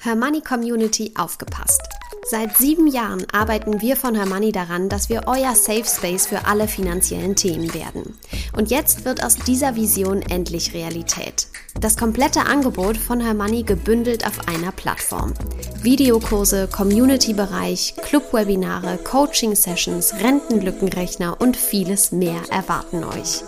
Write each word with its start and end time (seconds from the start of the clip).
Hermoney 0.00 0.42
Community 0.42 1.12
aufgepasst. 1.18 1.82
Seit 2.30 2.56
sieben 2.56 2.86
Jahren 2.86 3.26
arbeiten 3.32 3.80
wir 3.80 3.96
von 3.96 4.14
Hermoney 4.14 4.52
daran, 4.52 4.88
dass 4.88 5.08
wir 5.08 5.22
euer 5.26 5.56
Safe 5.56 5.84
Space 5.84 6.26
für 6.26 6.46
alle 6.46 6.68
finanziellen 6.68 7.34
Themen 7.34 7.74
werden. 7.74 8.16
Und 8.56 8.70
jetzt 8.70 9.04
wird 9.04 9.24
aus 9.24 9.34
dieser 9.34 9.74
Vision 9.74 10.22
endlich 10.22 10.72
Realität. 10.72 11.48
Das 11.80 11.96
komplette 11.96 12.46
Angebot 12.46 12.96
von 12.96 13.18
Hermoney 13.18 13.64
gebündelt 13.64 14.24
auf 14.24 14.46
einer 14.46 14.70
Plattform. 14.70 15.34
Videokurse, 15.82 16.68
Community-Bereich, 16.68 17.96
Club-Webinare, 18.00 18.98
Coaching-Sessions, 18.98 20.14
Rentenlückenrechner 20.22 21.40
und 21.40 21.56
vieles 21.56 22.12
mehr 22.12 22.40
erwarten 22.50 23.02
euch. 23.02 23.42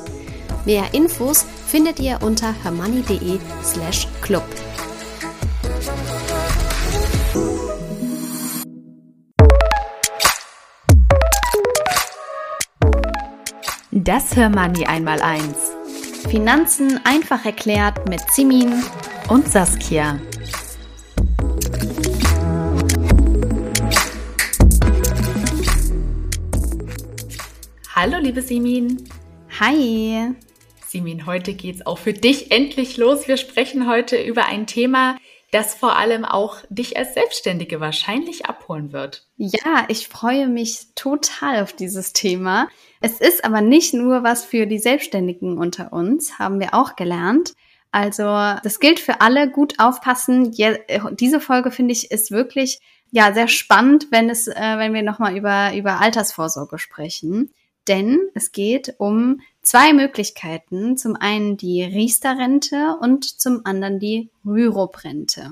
Mehr 0.64 0.94
Infos 0.94 1.46
findet 1.68 2.00
ihr 2.00 2.18
unter 2.22 2.52
hermoney.de 2.64 3.38
slash 3.62 4.08
club. 4.20 4.44
Das 14.02 14.34
Hörmoney 14.34 14.86
einmal 14.86 15.20
eins. 15.20 15.72
Finanzen 16.30 16.98
einfach 17.04 17.44
erklärt 17.44 18.08
mit 18.08 18.22
Simin 18.32 18.82
und 19.28 19.46
Saskia. 19.46 20.18
Hallo 27.94 28.16
liebe 28.18 28.40
Simin. 28.40 29.04
Hi. 29.60 30.30
Simin, 30.88 31.26
heute 31.26 31.52
geht's 31.52 31.84
auch 31.84 31.98
für 31.98 32.14
dich 32.14 32.50
endlich 32.50 32.96
los. 32.96 33.28
Wir 33.28 33.36
sprechen 33.36 33.86
heute 33.86 34.16
über 34.16 34.46
ein 34.46 34.66
Thema, 34.66 35.18
das 35.52 35.74
vor 35.74 35.96
allem 35.96 36.24
auch 36.24 36.58
dich 36.68 36.96
als 36.96 37.14
Selbstständige 37.14 37.80
wahrscheinlich 37.80 38.46
abholen 38.46 38.92
wird. 38.92 39.26
Ja, 39.36 39.84
ich 39.88 40.08
freue 40.08 40.48
mich 40.48 40.88
total 40.94 41.62
auf 41.62 41.72
dieses 41.72 42.12
Thema. 42.12 42.68
Es 43.00 43.20
ist 43.20 43.44
aber 43.44 43.60
nicht 43.60 43.94
nur 43.94 44.22
was 44.22 44.44
für 44.44 44.66
die 44.66 44.78
Selbstständigen 44.78 45.58
unter 45.58 45.92
uns, 45.92 46.38
haben 46.38 46.60
wir 46.60 46.74
auch 46.74 46.94
gelernt. 46.96 47.54
Also 47.92 48.22
das 48.22 48.78
gilt 48.78 49.00
für 49.00 49.20
alle. 49.20 49.50
Gut 49.50 49.74
aufpassen. 49.78 50.52
Ja, 50.52 50.74
diese 51.10 51.40
Folge 51.40 51.72
finde 51.72 51.92
ich 51.92 52.10
ist 52.10 52.30
wirklich 52.30 52.78
ja 53.10 53.32
sehr 53.32 53.48
spannend, 53.48 54.08
wenn 54.10 54.30
es, 54.30 54.46
äh, 54.46 54.78
wenn 54.78 54.94
wir 54.94 55.02
nochmal 55.02 55.36
über 55.36 55.74
über 55.74 56.00
Altersvorsorge 56.00 56.78
sprechen. 56.78 57.52
Denn 57.88 58.20
es 58.34 58.52
geht 58.52 58.94
um 58.98 59.40
zwei 59.62 59.92
Möglichkeiten. 59.92 60.96
Zum 60.96 61.16
einen 61.16 61.56
die 61.56 61.82
Riester-Rente 61.82 62.96
und 63.00 63.24
zum 63.24 63.62
anderen 63.64 63.98
die 63.98 64.30
Rürup-Rente. 64.44 65.50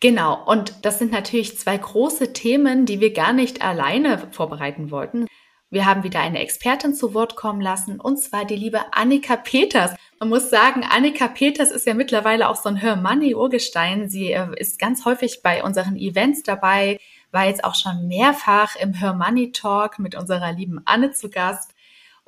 Genau, 0.00 0.44
und 0.46 0.74
das 0.82 1.00
sind 1.00 1.10
natürlich 1.10 1.58
zwei 1.58 1.76
große 1.76 2.32
Themen, 2.32 2.86
die 2.86 3.00
wir 3.00 3.12
gar 3.12 3.32
nicht 3.32 3.62
alleine 3.62 4.28
vorbereiten 4.30 4.92
wollten. 4.92 5.26
Wir 5.70 5.84
haben 5.84 6.02
wieder 6.02 6.20
eine 6.20 6.38
Expertin 6.38 6.94
zu 6.94 7.14
Wort 7.14 7.36
kommen 7.36 7.60
lassen, 7.60 8.00
und 8.00 8.18
zwar 8.18 8.44
die 8.44 8.56
liebe 8.56 8.80
Annika 8.92 9.36
Peters. 9.36 9.94
Man 10.18 10.30
muss 10.30 10.48
sagen, 10.50 10.82
Annika 10.88 11.28
Peters 11.28 11.70
ist 11.70 11.86
ja 11.86 11.94
mittlerweile 11.94 12.48
auch 12.48 12.56
so 12.56 12.68
ein 12.68 12.80
Hör 12.80 12.96
Money 12.96 13.34
Urgestein. 13.34 14.08
Sie 14.08 14.32
äh, 14.32 14.48
ist 14.56 14.78
ganz 14.78 15.04
häufig 15.04 15.42
bei 15.42 15.62
unseren 15.62 15.96
Events 15.96 16.42
dabei, 16.42 17.00
war 17.32 17.46
jetzt 17.46 17.64
auch 17.64 17.74
schon 17.74 18.08
mehrfach 18.08 18.76
im 18.76 18.98
Hör 18.98 19.12
Money 19.12 19.52
Talk 19.52 19.98
mit 19.98 20.14
unserer 20.14 20.52
lieben 20.52 20.80
Anne 20.86 21.10
zu 21.10 21.28
Gast 21.28 21.74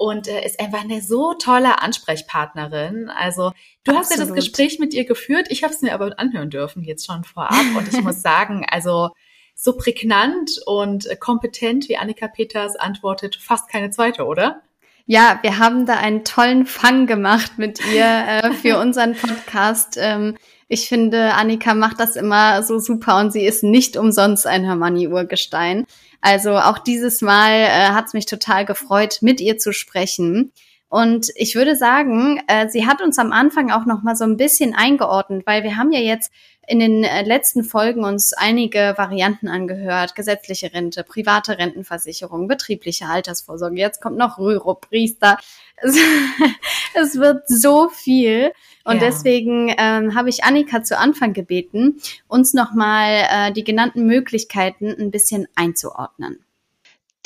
und 0.00 0.28
äh, 0.28 0.46
ist 0.46 0.58
einfach 0.58 0.80
eine 0.80 1.02
so 1.02 1.34
tolle 1.34 1.82
Ansprechpartnerin. 1.82 3.10
Also 3.10 3.52
du 3.84 3.92
Absolut. 3.92 3.98
hast 3.98 4.10
ja 4.10 4.16
das 4.16 4.34
Gespräch 4.34 4.78
mit 4.78 4.94
ihr 4.94 5.04
geführt, 5.04 5.48
ich 5.50 5.62
habe 5.62 5.74
es 5.74 5.82
mir 5.82 5.92
aber 5.92 6.18
anhören 6.18 6.48
dürfen 6.48 6.82
jetzt 6.82 7.04
schon 7.04 7.22
vorab 7.22 7.66
und 7.76 7.86
ich 7.86 8.00
muss 8.00 8.22
sagen, 8.22 8.64
also 8.66 9.10
so 9.54 9.76
prägnant 9.76 10.52
und 10.64 11.06
kompetent 11.20 11.90
wie 11.90 11.98
Annika 11.98 12.28
Peters 12.28 12.76
antwortet 12.76 13.36
fast 13.36 13.68
keine 13.68 13.90
zweite, 13.90 14.24
oder? 14.24 14.62
Ja, 15.04 15.38
wir 15.42 15.58
haben 15.58 15.84
da 15.84 15.96
einen 15.98 16.24
tollen 16.24 16.64
Fang 16.64 17.06
gemacht 17.06 17.58
mit 17.58 17.78
ihr 17.92 18.04
äh, 18.04 18.52
für 18.52 18.78
unseren 18.80 19.14
Podcast. 19.14 19.98
Ähm, 20.00 20.38
ich 20.72 20.88
finde, 20.88 21.34
Annika 21.34 21.74
macht 21.74 21.98
das 21.98 22.14
immer 22.14 22.62
so 22.62 22.78
super 22.78 23.18
und 23.18 23.32
sie 23.32 23.44
ist 23.44 23.64
nicht 23.64 23.96
umsonst 23.96 24.46
ein 24.46 24.64
Hermanni-Urgestein. 24.64 25.84
Also 26.20 26.56
auch 26.56 26.78
dieses 26.78 27.22
Mal 27.22 27.50
äh, 27.50 27.88
hat 27.88 28.06
es 28.06 28.12
mich 28.14 28.26
total 28.26 28.64
gefreut, 28.64 29.18
mit 29.20 29.40
ihr 29.40 29.58
zu 29.58 29.72
sprechen. 29.72 30.52
Und 30.88 31.32
ich 31.34 31.56
würde 31.56 31.74
sagen, 31.74 32.40
äh, 32.46 32.68
sie 32.68 32.86
hat 32.86 33.02
uns 33.02 33.18
am 33.18 33.32
Anfang 33.32 33.72
auch 33.72 33.84
noch 33.84 34.04
mal 34.04 34.14
so 34.14 34.22
ein 34.22 34.36
bisschen 34.36 34.72
eingeordnet, 34.72 35.42
weil 35.44 35.64
wir 35.64 35.76
haben 35.76 35.90
ja 35.90 35.98
jetzt 35.98 36.32
in 36.70 36.78
den 36.78 37.02
äh, 37.02 37.22
letzten 37.22 37.64
Folgen 37.64 38.04
uns 38.04 38.32
einige 38.32 38.94
Varianten 38.96 39.48
angehört. 39.48 40.14
Gesetzliche 40.14 40.72
Rente, 40.72 41.02
private 41.02 41.58
Rentenversicherung, 41.58 42.46
betriebliche 42.46 43.06
Altersvorsorge. 43.06 43.76
Jetzt 43.76 44.00
kommt 44.00 44.16
noch 44.16 44.38
Rürup, 44.38 44.88
Priester. 44.88 45.38
Es, 45.82 45.96
es 46.92 47.14
wird 47.18 47.48
so 47.48 47.88
viel. 47.88 48.52
Und 48.84 48.96
ja. 48.96 49.08
deswegen 49.08 49.74
ähm, 49.78 50.14
habe 50.14 50.28
ich 50.28 50.44
Annika 50.44 50.82
zu 50.82 50.98
Anfang 50.98 51.32
gebeten, 51.32 52.02
uns 52.28 52.52
nochmal 52.52 53.24
äh, 53.30 53.52
die 53.52 53.64
genannten 53.64 54.04
Möglichkeiten 54.04 54.94
ein 54.98 55.10
bisschen 55.10 55.48
einzuordnen. 55.54 56.44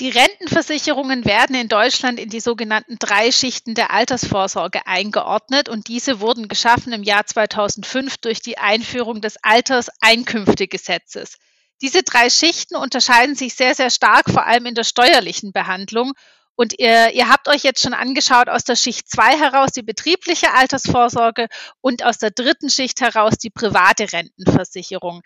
Die 0.01 0.11
Rentenversicherungen 0.11 1.25
werden 1.25 1.55
in 1.55 1.69
Deutschland 1.69 2.19
in 2.19 2.29
die 2.29 2.41
sogenannten 2.41 2.97
drei 2.99 3.31
Schichten 3.31 3.77
der 3.77 3.93
Altersvorsorge 3.93 4.89
eingeordnet 4.89 5.69
und 5.69 5.87
diese 5.87 6.19
wurden 6.19 6.49
geschaffen 6.49 6.93
im 6.93 7.05
Jahr 7.05 7.27
2005 7.27 8.17
durch 8.19 8.41
die 8.41 8.59
Einführung 8.59 9.21
des 9.21 9.37
Alterseinkünftegesetzes. 9.45 11.37
Diese 11.81 12.03
drei 12.03 12.29
Schichten 12.29 12.75
unterscheiden 12.75 13.37
sich 13.37 13.55
sehr, 13.55 13.77
sehr 13.77 13.91
stark, 13.91 14.29
vor 14.31 14.47
allem 14.47 14.67
in 14.67 14.75
der 14.75 14.83
steuerlichen 14.83 15.53
Behandlung. 15.53 16.13
Und 16.57 16.77
ihr, 16.79 17.13
ihr 17.13 17.29
habt 17.29 17.47
euch 17.47 17.63
jetzt 17.63 17.81
schon 17.81 17.95
angeschaut 17.95 18.49
aus 18.49 18.65
der 18.65 18.75
Schicht 18.75 19.09
2 19.09 19.39
heraus 19.39 19.71
die 19.73 19.83
betriebliche 19.83 20.53
Altersvorsorge 20.55 21.47
und 21.81 22.05
aus 22.05 22.19
der 22.19 22.33
dritten 22.33 22.69
Schicht 22.69 23.01
heraus 23.01 23.39
die 23.39 23.51
private 23.51 24.13
Rentenversicherung. 24.13 25.23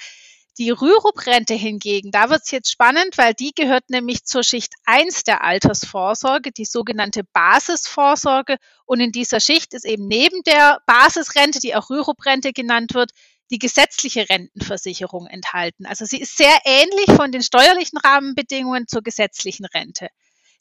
Die 0.58 0.70
Rürup-Rente 0.70 1.54
hingegen, 1.54 2.10
da 2.10 2.30
wird 2.30 2.42
es 2.44 2.50
jetzt 2.50 2.72
spannend, 2.72 3.16
weil 3.16 3.32
die 3.32 3.52
gehört 3.54 3.91
nämlich 3.91 4.24
zur 4.24 4.42
Schicht 4.42 4.74
1 4.86 5.22
der 5.22 5.44
Altersvorsorge, 5.44 6.50
die 6.50 6.64
sogenannte 6.64 7.22
Basisvorsorge. 7.32 8.56
Und 8.84 8.98
in 8.98 9.12
dieser 9.12 9.38
Schicht 9.38 9.72
ist 9.72 9.84
eben 9.84 10.08
neben 10.08 10.42
der 10.42 10.80
Basisrente, 10.84 11.60
die 11.60 11.76
auch 11.76 11.91
Rürup-Rente 11.91 12.52
genannt 12.52 12.94
wird, 12.94 13.12
die 13.52 13.60
gesetzliche 13.60 14.28
Rentenversicherung 14.28 15.28
enthalten. 15.28 15.86
Also 15.86 16.04
sie 16.04 16.20
ist 16.20 16.36
sehr 16.36 16.58
ähnlich 16.64 17.06
von 17.14 17.30
den 17.30 17.42
steuerlichen 17.42 17.98
Rahmenbedingungen 17.98 18.88
zur 18.88 19.02
gesetzlichen 19.02 19.64
Rente. 19.64 20.08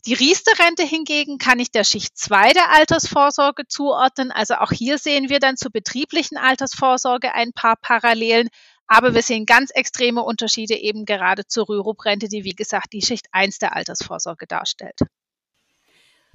Die 0.05 0.13
Riester-Rente 0.13 0.83
hingegen 0.83 1.37
kann 1.37 1.59
ich 1.59 1.71
der 1.71 1.83
Schicht 1.83 2.17
2 2.17 2.53
der 2.53 2.69
Altersvorsorge 2.71 3.67
zuordnen. 3.67 4.31
Also 4.31 4.55
auch 4.55 4.71
hier 4.71 4.99
sehen 4.99 5.29
wir 5.29 5.39
dann 5.39 5.57
zur 5.57 5.71
betrieblichen 5.71 6.37
Altersvorsorge 6.37 7.33
ein 7.33 7.51
paar 7.51 7.75
Parallelen. 7.75 8.47
Aber 8.87 9.13
wir 9.13 9.21
sehen 9.21 9.45
ganz 9.45 9.69
extreme 9.71 10.23
Unterschiede 10.23 10.75
eben 10.75 11.05
gerade 11.05 11.45
zur 11.45 11.67
Rürup-Rente, 11.67 12.29
die 12.29 12.43
wie 12.43 12.55
gesagt 12.55 12.93
die 12.93 13.01
Schicht 13.01 13.27
1 13.31 13.59
der 13.59 13.75
Altersvorsorge 13.75 14.47
darstellt. 14.47 15.01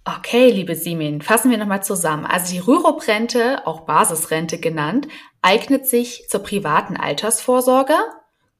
Okay, 0.05 0.51
liebe 0.51 0.75
Simin, 0.75 1.23
fassen 1.23 1.51
wir 1.51 1.59
nochmal 1.59 1.85
zusammen. 1.85 2.27
Also 2.27 2.53
die 2.53 2.59
Rürup-Rente, 2.59 3.67
auch 3.67 3.83
Basisrente 3.83 4.59
genannt, 4.59 5.07
eignet 5.43 5.87
sich 5.87 6.27
zur 6.29 6.43
privaten 6.43 6.97
Altersvorsorge, 6.97 7.95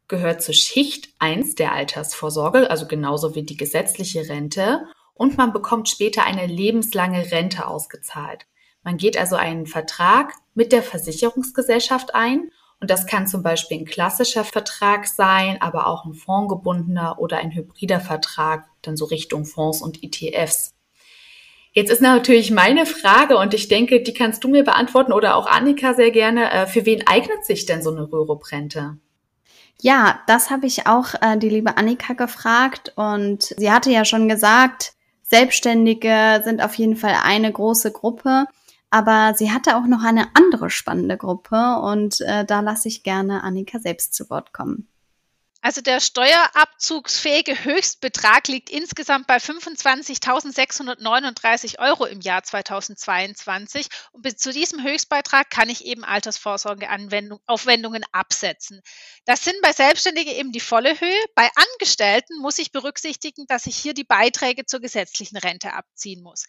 gehört 0.07 0.41
zur 0.43 0.55
Schicht 0.55 1.09
1 1.19 1.57
der 1.57 1.73
Altersvorsorge, 1.73 2.71
also 2.71 2.87
genauso 2.87 3.35
wie 3.35 3.43
die 3.43 3.57
gesetzliche 3.57 4.29
Rente, 4.29 4.87
und 5.15 5.37
man 5.37 5.53
bekommt 5.53 5.89
später 5.89 6.25
eine 6.25 6.47
lebenslange 6.47 7.33
Rente 7.33 7.67
ausgezahlt. 7.67 8.47
Man 8.85 8.97
geht 8.97 9.17
also 9.19 9.37
einen 9.37 9.67
Vertrag 9.67 10.33
mit 10.55 10.71
der 10.73 10.83
Versicherungsgesellschaft 10.83 12.15
ein 12.15 12.51
und 12.83 12.91
das 12.91 13.07
kann 13.07 13.29
zum 13.29 13.45
Beispiel 13.45 13.79
ein 13.79 13.85
klassischer 13.85 14.43
Vertrag 14.43 15.07
sein, 15.07 15.63
aber 15.63 15.87
auch 15.87 16.05
ein 16.05 16.15
fondgebundener 16.15 17.21
oder 17.21 17.39
ein 17.39 17.53
hybrider 17.53 18.01
Vertrag, 18.01 18.65
dann 18.83 18.97
so 18.97 19.05
Richtung 19.05 19.45
Fonds 19.45 19.81
und 19.81 20.03
ETFs. 20.03 20.75
Jetzt 21.71 21.93
ist 21.93 22.03
natürlich 22.03 22.51
meine 22.51 22.85
Frage 22.85 23.39
und 23.39 23.55
ich 23.55 23.69
denke, 23.69 24.03
die 24.03 24.13
kannst 24.13 24.43
du 24.43 24.49
mir 24.49 24.65
beantworten 24.65 25.13
oder 25.13 25.37
auch 25.37 25.47
Annika 25.47 25.95
sehr 25.95 26.11
gerne. 26.11 26.51
Äh, 26.51 26.67
für 26.67 26.85
wen 26.85 27.07
eignet 27.07 27.47
sich 27.47 27.67
denn 27.67 27.85
so 27.85 27.93
eine 27.93 28.11
Rürup-Rente? 28.11 28.99
Ja, 29.81 30.21
das 30.27 30.51
habe 30.51 30.67
ich 30.67 30.89
auch 30.89 31.15
äh, 31.21 31.39
die 31.39 31.51
liebe 31.51 31.77
Annika 31.77 32.15
gefragt 32.15 32.93
und 32.97 33.45
sie 33.45 33.71
hatte 33.71 33.93
ja 33.93 34.05
schon 34.05 34.29
gesagt, 34.29 34.95
Selbstständige 35.23 36.43
sind 36.45 36.61
auf 36.61 36.75
jeden 36.75 36.97
Fall 36.97 37.15
eine 37.23 37.53
große 37.53 37.93
Gruppe. 37.93 38.47
Aber 38.93 39.33
sie 39.35 39.51
hatte 39.51 39.79
auch 39.79 39.87
noch 39.87 40.05
eine 40.05 40.29
andere 40.35 40.69
spannende 40.69 41.17
Gruppe 41.17 41.79
und 41.81 42.21
äh, 42.21 42.45
da 42.45 42.61
lasse 42.61 42.89
ich 42.89 43.03
gerne 43.03 43.43
Annika 43.43 43.79
selbst 43.79 44.13
zu 44.13 44.29
Wort 44.29 44.53
kommen. 44.53 44.87
Also 45.65 45.81
der 45.81 46.01
steuerabzugsfähige 46.01 47.65
Höchstbetrag 47.65 48.49
liegt 48.49 48.69
insgesamt 48.69 49.29
bei 49.29 49.37
25.639 49.37 51.79
Euro 51.79 52.05
im 52.05 52.21
Jahr 52.21 52.43
2022 52.43 53.87
und 54.11 54.23
bis 54.23 54.39
zu 54.39 54.53
diesem 54.53 54.83
Höchstbeitrag 54.83 55.51
kann 55.51 55.69
ich 55.69 55.85
eben 55.85 56.03
Altersvorsorgeaufwendungen 56.03 58.03
absetzen. 58.11 58.83
Das 59.25 59.45
sind 59.45 59.55
bei 59.63 59.73
Selbstständigen 59.73 60.35
eben 60.35 60.51
die 60.51 60.59
volle 60.59 61.01
Höhe. 61.01 61.25
Bei 61.37 61.49
Angestellten 61.55 62.41
muss 62.41 62.59
ich 62.59 62.73
berücksichtigen, 62.73 63.47
dass 63.47 63.67
ich 63.67 63.77
hier 63.77 63.95
die 63.95 64.03
Beiträge 64.03 64.67
zur 64.67 64.81
gesetzlichen 64.81 65.37
Rente 65.37 65.75
abziehen 65.75 66.25
muss. 66.25 66.47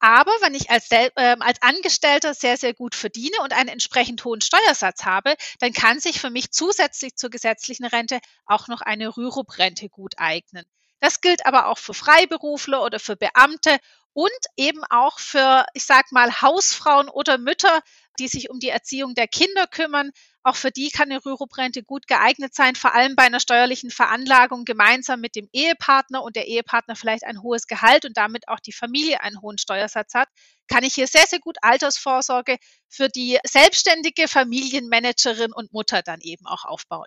Aber 0.00 0.32
wenn 0.40 0.54
ich 0.54 0.70
als, 0.70 0.90
äh, 0.90 1.10
als 1.16 1.60
Angestellter 1.62 2.32
sehr, 2.34 2.56
sehr 2.56 2.72
gut 2.74 2.94
verdiene 2.94 3.36
und 3.42 3.52
einen 3.52 3.68
entsprechend 3.68 4.24
hohen 4.24 4.40
Steuersatz 4.40 5.04
habe, 5.04 5.34
dann 5.58 5.72
kann 5.72 6.00
sich 6.00 6.20
für 6.20 6.30
mich 6.30 6.50
zusätzlich 6.50 7.16
zur 7.16 7.30
gesetzlichen 7.30 7.84
Rente 7.86 8.20
auch 8.46 8.68
noch 8.68 8.80
eine 8.82 9.16
Rürup-Rente 9.16 9.88
gut 9.90 10.14
eignen. 10.18 10.64
Das 11.06 11.20
gilt 11.20 11.46
aber 11.46 11.68
auch 11.68 11.78
für 11.78 11.94
Freiberufler 11.94 12.82
oder 12.82 12.98
für 12.98 13.14
Beamte 13.14 13.78
und 14.12 14.28
eben 14.56 14.82
auch 14.90 15.20
für, 15.20 15.64
ich 15.72 15.84
sag 15.84 16.10
mal, 16.10 16.42
Hausfrauen 16.42 17.08
oder 17.08 17.38
Mütter, 17.38 17.78
die 18.18 18.26
sich 18.26 18.50
um 18.50 18.58
die 18.58 18.70
Erziehung 18.70 19.14
der 19.14 19.28
Kinder 19.28 19.68
kümmern. 19.68 20.10
Auch 20.42 20.56
für 20.56 20.72
die 20.72 20.90
kann 20.90 21.08
eine 21.08 21.24
Rürup-Rente 21.24 21.84
gut 21.84 22.08
geeignet 22.08 22.56
sein, 22.56 22.74
vor 22.74 22.92
allem 22.92 23.14
bei 23.14 23.22
einer 23.22 23.38
steuerlichen 23.38 23.92
Veranlagung 23.92 24.64
gemeinsam 24.64 25.20
mit 25.20 25.36
dem 25.36 25.48
Ehepartner 25.52 26.24
und 26.24 26.34
der 26.34 26.48
Ehepartner 26.48 26.96
vielleicht 26.96 27.22
ein 27.22 27.40
hohes 27.40 27.68
Gehalt 27.68 28.04
und 28.04 28.16
damit 28.16 28.48
auch 28.48 28.58
die 28.58 28.72
Familie 28.72 29.20
einen 29.20 29.40
hohen 29.40 29.58
Steuersatz 29.58 30.12
hat, 30.14 30.28
kann 30.66 30.82
ich 30.82 30.94
hier 30.94 31.06
sehr, 31.06 31.28
sehr 31.28 31.38
gut 31.38 31.58
Altersvorsorge 31.62 32.56
für 32.88 33.08
die 33.08 33.38
selbstständige 33.46 34.26
Familienmanagerin 34.26 35.52
und 35.52 35.72
Mutter 35.72 36.02
dann 36.02 36.20
eben 36.20 36.48
auch 36.48 36.64
aufbauen. 36.64 37.06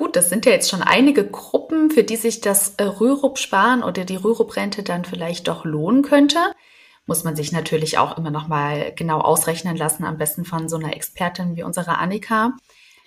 Gut, 0.00 0.16
das 0.16 0.30
sind 0.30 0.46
ja 0.46 0.52
jetzt 0.52 0.70
schon 0.70 0.80
einige 0.80 1.26
Gruppen, 1.26 1.90
für 1.90 2.02
die 2.02 2.16
sich 2.16 2.40
das 2.40 2.72
äh, 2.78 2.84
Rürup-Sparen 2.84 3.82
oder 3.82 4.06
die 4.06 4.16
Rürup-Rente 4.16 4.82
dann 4.82 5.04
vielleicht 5.04 5.46
doch 5.46 5.66
lohnen 5.66 6.00
könnte. 6.00 6.38
Muss 7.04 7.22
man 7.22 7.36
sich 7.36 7.52
natürlich 7.52 7.98
auch 7.98 8.16
immer 8.16 8.30
noch 8.30 8.48
mal 8.48 8.94
genau 8.96 9.20
ausrechnen 9.20 9.76
lassen, 9.76 10.04
am 10.04 10.16
besten 10.16 10.46
von 10.46 10.70
so 10.70 10.76
einer 10.76 10.96
Expertin 10.96 11.54
wie 11.54 11.64
unserer 11.64 11.98
Annika. 11.98 12.54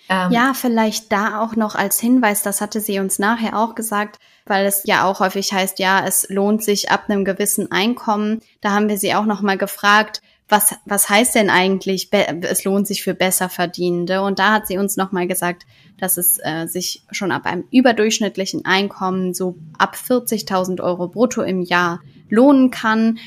Ähm, 0.08 0.30
ja, 0.30 0.52
vielleicht 0.54 1.10
da 1.10 1.42
auch 1.42 1.56
noch 1.56 1.74
als 1.74 1.98
Hinweis, 1.98 2.42
das 2.42 2.60
hatte 2.60 2.80
sie 2.80 3.00
uns 3.00 3.18
nachher 3.18 3.58
auch 3.58 3.74
gesagt, 3.74 4.20
weil 4.46 4.64
es 4.64 4.84
ja 4.84 5.04
auch 5.04 5.18
häufig 5.18 5.52
heißt, 5.52 5.80
ja, 5.80 6.06
es 6.06 6.28
lohnt 6.28 6.62
sich 6.62 6.92
ab 6.92 7.06
einem 7.08 7.24
gewissen 7.24 7.72
Einkommen. 7.72 8.40
Da 8.60 8.70
haben 8.70 8.88
wir 8.88 8.98
sie 8.98 9.16
auch 9.16 9.24
noch 9.24 9.42
mal 9.42 9.58
gefragt, 9.58 10.22
was, 10.48 10.76
was 10.84 11.08
heißt 11.08 11.34
denn 11.34 11.50
eigentlich, 11.50 12.10
es 12.12 12.62
lohnt 12.62 12.86
sich 12.86 13.02
für 13.02 13.14
besser 13.14 13.48
Verdienende? 13.48 14.22
Und 14.22 14.38
da 14.38 14.52
hat 14.52 14.68
sie 14.68 14.78
uns 14.78 14.96
nochmal 14.96 15.26
gesagt, 15.26 15.64
dass 15.98 16.16
es 16.16 16.38
äh, 16.42 16.66
sich 16.66 17.02
schon 17.10 17.32
ab 17.32 17.46
einem 17.46 17.64
überdurchschnittlichen 17.70 18.64
Einkommen 18.64 19.34
so 19.34 19.56
ab 19.78 19.96
40.000 19.96 20.82
Euro 20.82 21.08
brutto 21.08 21.42
im 21.42 21.62
Jahr 21.62 22.00
lohnen 22.28 22.70
kann. 22.70 23.18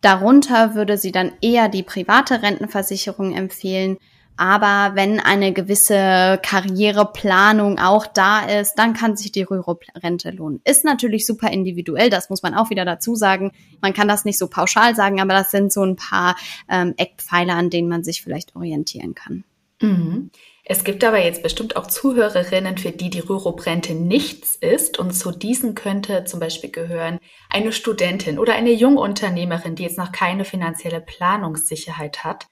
Darunter 0.00 0.74
würde 0.74 0.96
sie 0.96 1.12
dann 1.12 1.32
eher 1.40 1.68
die 1.68 1.82
private 1.82 2.42
Rentenversicherung 2.42 3.34
empfehlen. 3.34 3.98
Aber 4.36 4.96
wenn 4.96 5.20
eine 5.20 5.52
gewisse 5.52 6.40
Karriereplanung 6.42 7.78
auch 7.78 8.06
da 8.06 8.40
ist, 8.40 8.76
dann 8.76 8.94
kann 8.94 9.14
sich 9.14 9.32
die 9.32 9.42
Rürup-Rente 9.42 10.30
lohnen. 10.30 10.62
Ist 10.64 10.82
natürlich 10.82 11.26
super 11.26 11.50
individuell, 11.52 12.08
das 12.08 12.30
muss 12.30 12.42
man 12.42 12.54
auch 12.54 12.70
wieder 12.70 12.86
dazu 12.86 13.14
sagen. 13.14 13.52
Man 13.82 13.92
kann 13.92 14.08
das 14.08 14.24
nicht 14.24 14.38
so 14.38 14.48
pauschal 14.48 14.96
sagen, 14.96 15.20
aber 15.20 15.34
das 15.34 15.50
sind 15.50 15.70
so 15.70 15.84
ein 15.84 15.96
paar 15.96 16.36
ähm, 16.70 16.94
Eckpfeiler, 16.96 17.54
an 17.54 17.68
denen 17.68 17.90
man 17.90 18.02
sich 18.02 18.22
vielleicht 18.22 18.56
orientieren 18.56 19.14
kann. 19.14 19.44
Mhm. 19.82 20.30
Es 20.70 20.84
gibt 20.84 21.02
aber 21.02 21.20
jetzt 21.20 21.42
bestimmt 21.42 21.74
auch 21.74 21.88
Zuhörerinnen, 21.88 22.78
für 22.78 22.92
die 22.92 23.10
die 23.10 23.18
Rürup-Rente 23.18 23.92
nichts 23.92 24.54
ist. 24.54 25.00
Und 25.00 25.10
zu 25.10 25.32
diesen 25.32 25.74
könnte 25.74 26.22
zum 26.26 26.38
Beispiel 26.38 26.70
gehören 26.70 27.18
eine 27.48 27.72
Studentin 27.72 28.38
oder 28.38 28.54
eine 28.54 28.70
Jungunternehmerin, 28.70 29.74
die 29.74 29.82
jetzt 29.82 29.98
noch 29.98 30.12
keine 30.12 30.44
finanzielle 30.44 31.00
Planungssicherheit 31.00 32.22
hat. 32.22 32.46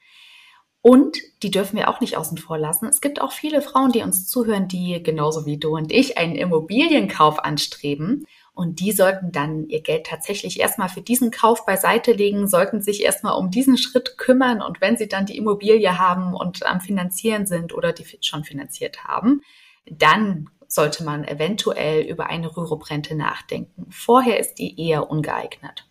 Und 0.83 1.17
die 1.45 1.53
dürfen 1.53 1.77
wir 1.77 1.89
auch 1.89 2.01
nicht 2.01 2.17
außen 2.17 2.39
vor 2.39 2.59
lassen. 2.59 2.87
Es 2.87 3.01
gibt 3.01 3.21
auch 3.21 3.31
viele 3.31 3.63
Frauen, 3.63 3.93
die 3.93 4.03
uns 4.03 4.27
zuhören, 4.27 4.67
die 4.67 5.01
genauso 5.01 5.47
wie 5.47 5.59
du 5.59 5.77
und 5.77 5.93
ich 5.93 6.19
einen 6.19 6.35
Immobilienkauf 6.35 7.39
anstreben. 7.39 8.27
Und 8.59 8.81
die 8.81 8.91
sollten 8.91 9.31
dann 9.31 9.69
ihr 9.69 9.83
Geld 9.83 10.09
tatsächlich 10.09 10.59
erstmal 10.59 10.89
für 10.89 11.01
diesen 11.01 11.31
Kauf 11.31 11.65
beiseite 11.65 12.11
legen, 12.11 12.49
sollten 12.49 12.83
sich 12.83 13.05
erstmal 13.05 13.39
um 13.39 13.53
diesen 13.53 13.79
Schritt 13.79 14.19
kümmern. 14.19 14.61
Und 14.63 14.81
wenn 14.81 14.97
sie 14.97 15.07
dann 15.07 15.27
die 15.27 15.37
Immobilie 15.37 15.97
haben 15.97 16.35
und 16.35 16.67
am 16.67 16.81
Finanzieren 16.81 17.47
sind 17.47 17.73
oder 17.73 17.93
die 17.93 18.05
schon 18.21 18.43
finanziert 18.43 19.05
haben, 19.05 19.43
dann 19.89 20.51
sollte 20.67 21.05
man 21.05 21.23
eventuell 21.23 22.03
über 22.03 22.31
eine 22.31 22.57
Rürup-Rente 22.57 23.15
nachdenken. 23.15 23.87
Vorher 23.91 24.41
ist 24.41 24.57
die 24.57 24.89
eher 24.89 25.09
ungeeignet. 25.09 25.87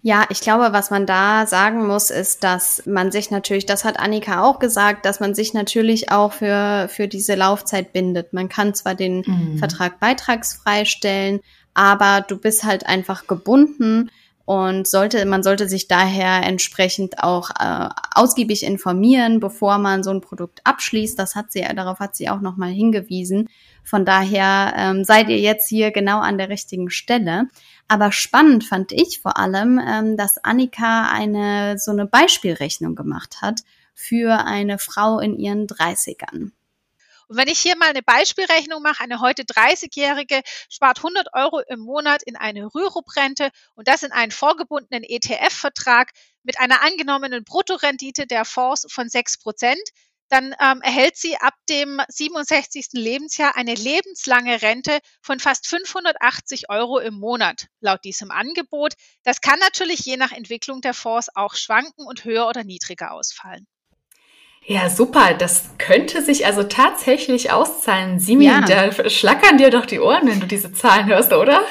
Ja, 0.00 0.24
ich 0.30 0.40
glaube, 0.40 0.72
was 0.72 0.92
man 0.92 1.04
da 1.04 1.48
sagen 1.48 1.84
muss, 1.88 2.10
ist, 2.10 2.44
dass 2.44 2.86
man 2.86 3.10
sich 3.10 3.32
natürlich, 3.32 3.66
das 3.66 3.84
hat 3.84 3.98
Annika 3.98 4.44
auch 4.44 4.60
gesagt, 4.60 5.04
dass 5.04 5.18
man 5.18 5.34
sich 5.34 5.52
natürlich 5.52 6.12
auch 6.12 6.32
für, 6.32 6.86
für 6.88 7.08
diese 7.08 7.34
Laufzeit 7.34 7.92
bindet. 7.92 8.32
Man 8.32 8.48
kann 8.48 8.72
zwar 8.72 8.94
den 8.94 9.24
mhm. 9.26 9.58
Vertrag 9.58 9.98
beitragsfrei 9.98 10.84
stellen, 10.84 11.40
aber 11.78 12.22
du 12.26 12.36
bist 12.36 12.64
halt 12.64 12.86
einfach 12.86 13.28
gebunden 13.28 14.10
und 14.44 14.88
sollte, 14.88 15.24
man 15.26 15.44
sollte 15.44 15.68
sich 15.68 15.86
daher 15.86 16.42
entsprechend 16.42 17.22
auch 17.22 17.50
äh, 17.50 17.88
ausgiebig 18.16 18.64
informieren, 18.64 19.38
bevor 19.38 19.78
man 19.78 20.02
so 20.02 20.10
ein 20.10 20.20
Produkt 20.20 20.60
abschließt. 20.64 21.16
Das 21.16 21.36
hat 21.36 21.52
sie, 21.52 21.60
darauf 21.76 22.00
hat 22.00 22.16
sie 22.16 22.28
auch 22.30 22.40
nochmal 22.40 22.70
hingewiesen. 22.70 23.48
Von 23.84 24.04
daher 24.04 24.74
ähm, 24.76 25.04
seid 25.04 25.28
ihr 25.28 25.38
jetzt 25.38 25.68
hier 25.68 25.92
genau 25.92 26.18
an 26.18 26.36
der 26.36 26.48
richtigen 26.48 26.90
Stelle. 26.90 27.46
Aber 27.86 28.10
spannend 28.10 28.64
fand 28.64 28.90
ich 28.90 29.20
vor 29.20 29.38
allem, 29.38 29.78
ähm, 29.78 30.16
dass 30.16 30.42
Annika 30.42 31.08
eine 31.12 31.78
so 31.78 31.92
eine 31.92 32.06
Beispielrechnung 32.06 32.96
gemacht 32.96 33.40
hat 33.40 33.60
für 33.94 34.44
eine 34.44 34.78
Frau 34.78 35.20
in 35.20 35.38
ihren 35.38 35.68
30ern. 35.68 36.50
Und 37.28 37.36
wenn 37.36 37.48
ich 37.48 37.60
hier 37.60 37.76
mal 37.76 37.90
eine 37.90 38.02
Beispielrechnung 38.02 38.82
mache, 38.82 39.04
eine 39.04 39.20
heute 39.20 39.42
30-Jährige 39.42 40.40
spart 40.70 40.98
100 40.98 41.28
Euro 41.34 41.60
im 41.60 41.80
Monat 41.80 42.22
in 42.22 42.36
eine 42.36 42.74
Rürup-Rente 42.74 43.50
und 43.74 43.86
das 43.86 44.02
in 44.02 44.12
einen 44.12 44.32
vorgebundenen 44.32 45.04
ETF-Vertrag 45.04 46.10
mit 46.42 46.58
einer 46.58 46.82
angenommenen 46.82 47.44
Bruttorendite 47.44 48.26
der 48.26 48.46
Fonds 48.46 48.86
von 48.90 49.10
6 49.10 49.38
Prozent, 49.40 49.90
dann 50.30 50.54
ähm, 50.60 50.80
erhält 50.82 51.16
sie 51.16 51.36
ab 51.36 51.54
dem 51.68 52.00
67. 52.08 52.88
Lebensjahr 52.92 53.56
eine 53.56 53.74
lebenslange 53.74 54.62
Rente 54.62 54.98
von 55.22 55.38
fast 55.38 55.66
580 55.66 56.70
Euro 56.70 56.98
im 56.98 57.14
Monat 57.14 57.66
laut 57.80 58.04
diesem 58.04 58.30
Angebot. 58.30 58.94
Das 59.22 59.40
kann 59.40 59.58
natürlich 59.58 60.00
je 60.00 60.16
nach 60.16 60.32
Entwicklung 60.32 60.80
der 60.80 60.94
Fonds 60.94 61.28
auch 61.34 61.54
schwanken 61.54 62.06
und 62.06 62.24
höher 62.24 62.46
oder 62.48 62.64
niedriger 62.64 63.12
ausfallen. 63.12 63.66
Ja, 64.70 64.90
super. 64.90 65.32
Das 65.32 65.70
könnte 65.78 66.20
sich 66.22 66.44
also 66.44 66.62
tatsächlich 66.62 67.50
auszahlen. 67.50 68.18
Simi, 68.18 68.44
ja. 68.44 68.60
da 68.60 68.92
schlackern 69.08 69.56
dir 69.56 69.70
doch 69.70 69.86
die 69.86 69.98
Ohren, 69.98 70.28
wenn 70.28 70.40
du 70.40 70.46
diese 70.46 70.70
Zahlen 70.74 71.06
hörst, 71.06 71.32
oder? 71.32 71.62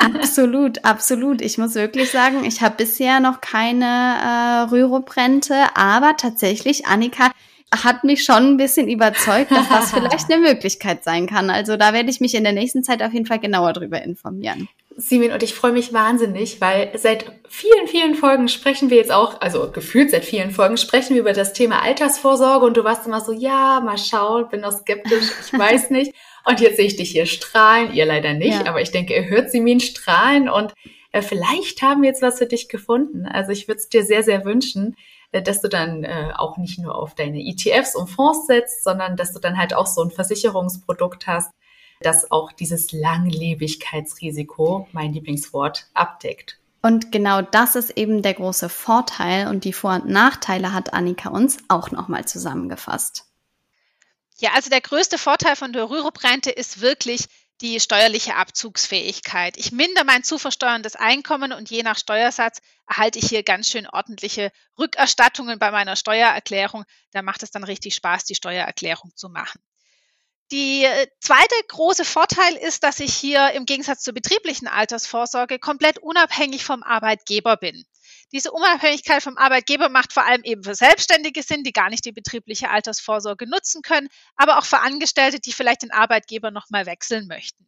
absolut, 0.00 0.84
absolut. 0.84 1.42
Ich 1.42 1.58
muss 1.58 1.74
wirklich 1.74 2.12
sagen, 2.12 2.44
ich 2.44 2.62
habe 2.62 2.76
bisher 2.76 3.18
noch 3.18 3.40
keine 3.40 3.84
äh, 3.84 4.70
Rürup-Rente, 4.70 5.56
aber 5.74 6.16
tatsächlich, 6.16 6.86
Annika, 6.86 7.32
hat 7.72 8.04
mich 8.04 8.22
schon 8.22 8.52
ein 8.52 8.56
bisschen 8.56 8.88
überzeugt, 8.88 9.50
dass 9.50 9.68
das 9.68 9.90
vielleicht 9.92 10.30
eine 10.30 10.40
Möglichkeit 10.40 11.02
sein 11.02 11.26
kann. 11.26 11.50
Also 11.50 11.76
da 11.76 11.92
werde 11.92 12.08
ich 12.08 12.20
mich 12.20 12.36
in 12.36 12.44
der 12.44 12.52
nächsten 12.52 12.84
Zeit 12.84 13.02
auf 13.02 13.12
jeden 13.12 13.26
Fall 13.26 13.40
genauer 13.40 13.72
drüber 13.72 14.00
informieren. 14.00 14.68
Simin 14.96 15.32
und 15.32 15.42
ich 15.42 15.54
freue 15.54 15.72
mich 15.72 15.92
wahnsinnig, 15.92 16.60
weil 16.60 16.90
seit 16.96 17.24
vielen, 17.48 17.88
vielen 17.88 18.14
Folgen 18.14 18.48
sprechen 18.48 18.90
wir 18.90 18.96
jetzt 18.96 19.12
auch, 19.12 19.40
also 19.40 19.70
gefühlt 19.70 20.10
seit 20.10 20.24
vielen 20.24 20.50
Folgen 20.50 20.76
sprechen 20.76 21.14
wir 21.14 21.22
über 21.22 21.32
das 21.32 21.52
Thema 21.52 21.82
Altersvorsorge 21.82 22.64
und 22.64 22.76
du 22.76 22.84
warst 22.84 23.06
immer 23.06 23.20
so, 23.20 23.32
ja, 23.32 23.80
mal 23.80 23.98
schauen, 23.98 24.48
bin 24.48 24.60
noch 24.60 24.72
skeptisch, 24.72 25.24
ich 25.46 25.52
weiß 25.58 25.90
nicht. 25.90 26.14
Und 26.46 26.60
jetzt 26.60 26.76
sehe 26.76 26.86
ich 26.86 26.96
dich 26.96 27.10
hier 27.10 27.26
strahlen, 27.26 27.92
ihr 27.94 28.06
leider 28.06 28.34
nicht, 28.34 28.60
ja. 28.60 28.66
aber 28.66 28.82
ich 28.82 28.90
denke, 28.90 29.14
ihr 29.14 29.28
hört 29.28 29.50
Simin 29.50 29.80
strahlen 29.80 30.48
und 30.48 30.74
äh, 31.10 31.22
vielleicht 31.22 31.80
haben 31.82 32.02
wir 32.02 32.10
jetzt 32.10 32.22
was 32.22 32.38
für 32.38 32.46
dich 32.46 32.68
gefunden. 32.68 33.26
Also 33.26 33.52
ich 33.52 33.66
würde 33.66 33.78
es 33.78 33.88
dir 33.88 34.04
sehr, 34.04 34.22
sehr 34.22 34.44
wünschen, 34.44 34.96
äh, 35.32 35.42
dass 35.42 35.60
du 35.60 35.68
dann 35.68 36.04
äh, 36.04 36.32
auch 36.36 36.56
nicht 36.56 36.78
nur 36.78 36.94
auf 36.94 37.14
deine 37.14 37.40
ETFs 37.40 37.96
und 37.96 38.08
Fonds 38.08 38.46
setzt, 38.46 38.84
sondern 38.84 39.16
dass 39.16 39.32
du 39.32 39.38
dann 39.38 39.56
halt 39.56 39.74
auch 39.74 39.86
so 39.86 40.02
ein 40.02 40.10
Versicherungsprodukt 40.10 41.26
hast, 41.26 41.50
das 42.00 42.30
auch 42.30 42.52
dieses 42.52 42.92
Langlebigkeitsrisiko, 42.92 44.88
mein 44.92 45.12
Lieblingswort, 45.12 45.86
abdeckt. 45.94 46.58
Und 46.82 47.12
genau 47.12 47.40
das 47.40 47.76
ist 47.76 47.96
eben 47.96 48.20
der 48.22 48.34
große 48.34 48.68
Vorteil 48.68 49.48
und 49.48 49.64
die 49.64 49.72
Vor- 49.72 49.94
und 49.94 50.06
Nachteile 50.06 50.74
hat 50.74 50.92
Annika 50.92 51.30
uns 51.30 51.58
auch 51.68 51.90
nochmal 51.90 52.26
zusammengefasst. 52.26 53.24
Ja, 54.36 54.50
also 54.52 54.68
der 54.68 54.82
größte 54.82 55.16
Vorteil 55.16 55.56
von 55.56 55.72
der 55.72 55.88
Rürup-Rente 55.88 56.50
ist 56.50 56.80
wirklich, 56.80 57.26
die 57.60 57.78
steuerliche 57.80 58.34
Abzugsfähigkeit. 58.34 59.56
Ich 59.56 59.72
mindere 59.72 60.04
mein 60.04 60.24
zu 60.24 60.38
versteuerndes 60.38 60.96
Einkommen 60.96 61.52
und 61.52 61.70
je 61.70 61.82
nach 61.82 61.96
Steuersatz 61.96 62.60
erhalte 62.88 63.18
ich 63.18 63.28
hier 63.28 63.44
ganz 63.44 63.68
schön 63.68 63.86
ordentliche 63.86 64.50
Rückerstattungen 64.78 65.58
bei 65.58 65.70
meiner 65.70 65.96
Steuererklärung. 65.96 66.84
Da 67.12 67.22
macht 67.22 67.42
es 67.42 67.50
dann 67.50 67.64
richtig 67.64 67.94
Spaß, 67.94 68.24
die 68.24 68.34
Steuererklärung 68.34 69.12
zu 69.14 69.28
machen. 69.28 69.60
Die 70.52 70.84
äh, 70.84 71.06
zweite 71.20 71.54
große 71.68 72.04
Vorteil 72.04 72.54
ist, 72.56 72.84
dass 72.84 73.00
ich 73.00 73.14
hier 73.14 73.52
im 73.52 73.64
Gegensatz 73.64 74.02
zur 74.02 74.14
betrieblichen 74.14 74.68
Altersvorsorge 74.68 75.58
komplett 75.58 75.98
unabhängig 75.98 76.64
vom 76.64 76.82
Arbeitgeber 76.82 77.56
bin. 77.56 77.84
Diese 78.32 78.52
Unabhängigkeit 78.52 79.22
vom 79.22 79.38
Arbeitgeber 79.38 79.88
macht 79.88 80.12
vor 80.12 80.26
allem 80.26 80.42
eben 80.44 80.64
für 80.64 80.74
Selbstständige 80.74 81.42
Sinn, 81.42 81.62
die 81.62 81.72
gar 81.72 81.88
nicht 81.88 82.04
die 82.04 82.12
betriebliche 82.12 82.70
Altersvorsorge 82.70 83.48
nutzen 83.48 83.82
können, 83.82 84.08
aber 84.36 84.58
auch 84.58 84.64
für 84.64 84.80
Angestellte, 84.80 85.40
die 85.40 85.52
vielleicht 85.52 85.82
den 85.82 85.92
Arbeitgeber 85.92 86.50
nochmal 86.50 86.86
wechseln 86.86 87.26
möchten. 87.26 87.66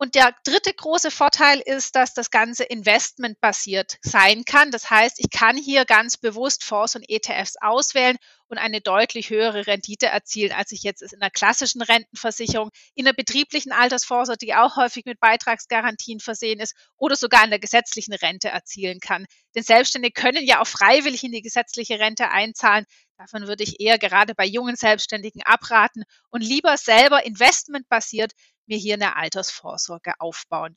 Und 0.00 0.14
der 0.14 0.32
dritte 0.44 0.72
große 0.72 1.10
Vorteil 1.10 1.58
ist, 1.58 1.96
dass 1.96 2.14
das 2.14 2.30
Ganze 2.30 2.62
investmentbasiert 2.62 3.98
sein 4.00 4.44
kann. 4.44 4.70
Das 4.70 4.90
heißt, 4.90 5.18
ich 5.18 5.28
kann 5.28 5.56
hier 5.56 5.84
ganz 5.84 6.16
bewusst 6.16 6.62
Fonds 6.62 6.94
und 6.94 7.04
ETFs 7.08 7.56
auswählen 7.60 8.16
und 8.46 8.58
eine 8.58 8.80
deutlich 8.80 9.30
höhere 9.30 9.66
Rendite 9.66 10.06
erzielen, 10.06 10.52
als 10.52 10.70
ich 10.70 10.84
jetzt 10.84 11.02
in 11.02 11.20
einer 11.20 11.30
klassischen 11.30 11.82
Rentenversicherung, 11.82 12.70
in 12.94 13.06
der 13.06 13.12
betrieblichen 13.12 13.72
Altersvorsorge, 13.72 14.38
die 14.38 14.54
auch 14.54 14.76
häufig 14.76 15.04
mit 15.04 15.18
Beitragsgarantien 15.18 16.20
versehen 16.20 16.60
ist, 16.60 16.76
oder 16.96 17.16
sogar 17.16 17.42
in 17.42 17.50
der 17.50 17.58
gesetzlichen 17.58 18.14
Rente 18.14 18.48
erzielen 18.48 19.00
kann. 19.00 19.26
Denn 19.56 19.64
Selbstständige 19.64 20.12
können 20.12 20.46
ja 20.46 20.60
auch 20.62 20.66
freiwillig 20.68 21.24
in 21.24 21.32
die 21.32 21.42
gesetzliche 21.42 21.98
Rente 21.98 22.30
einzahlen. 22.30 22.84
Davon 23.18 23.48
würde 23.48 23.64
ich 23.64 23.80
eher 23.80 23.98
gerade 23.98 24.36
bei 24.36 24.46
jungen 24.46 24.76
Selbstständigen 24.76 25.42
abraten 25.42 26.04
und 26.30 26.40
lieber 26.40 26.76
selber 26.76 27.26
investmentbasiert 27.26 28.30
mir 28.68 28.78
hier 28.78 28.94
eine 28.94 29.16
Altersvorsorge 29.16 30.14
aufbauen. 30.18 30.76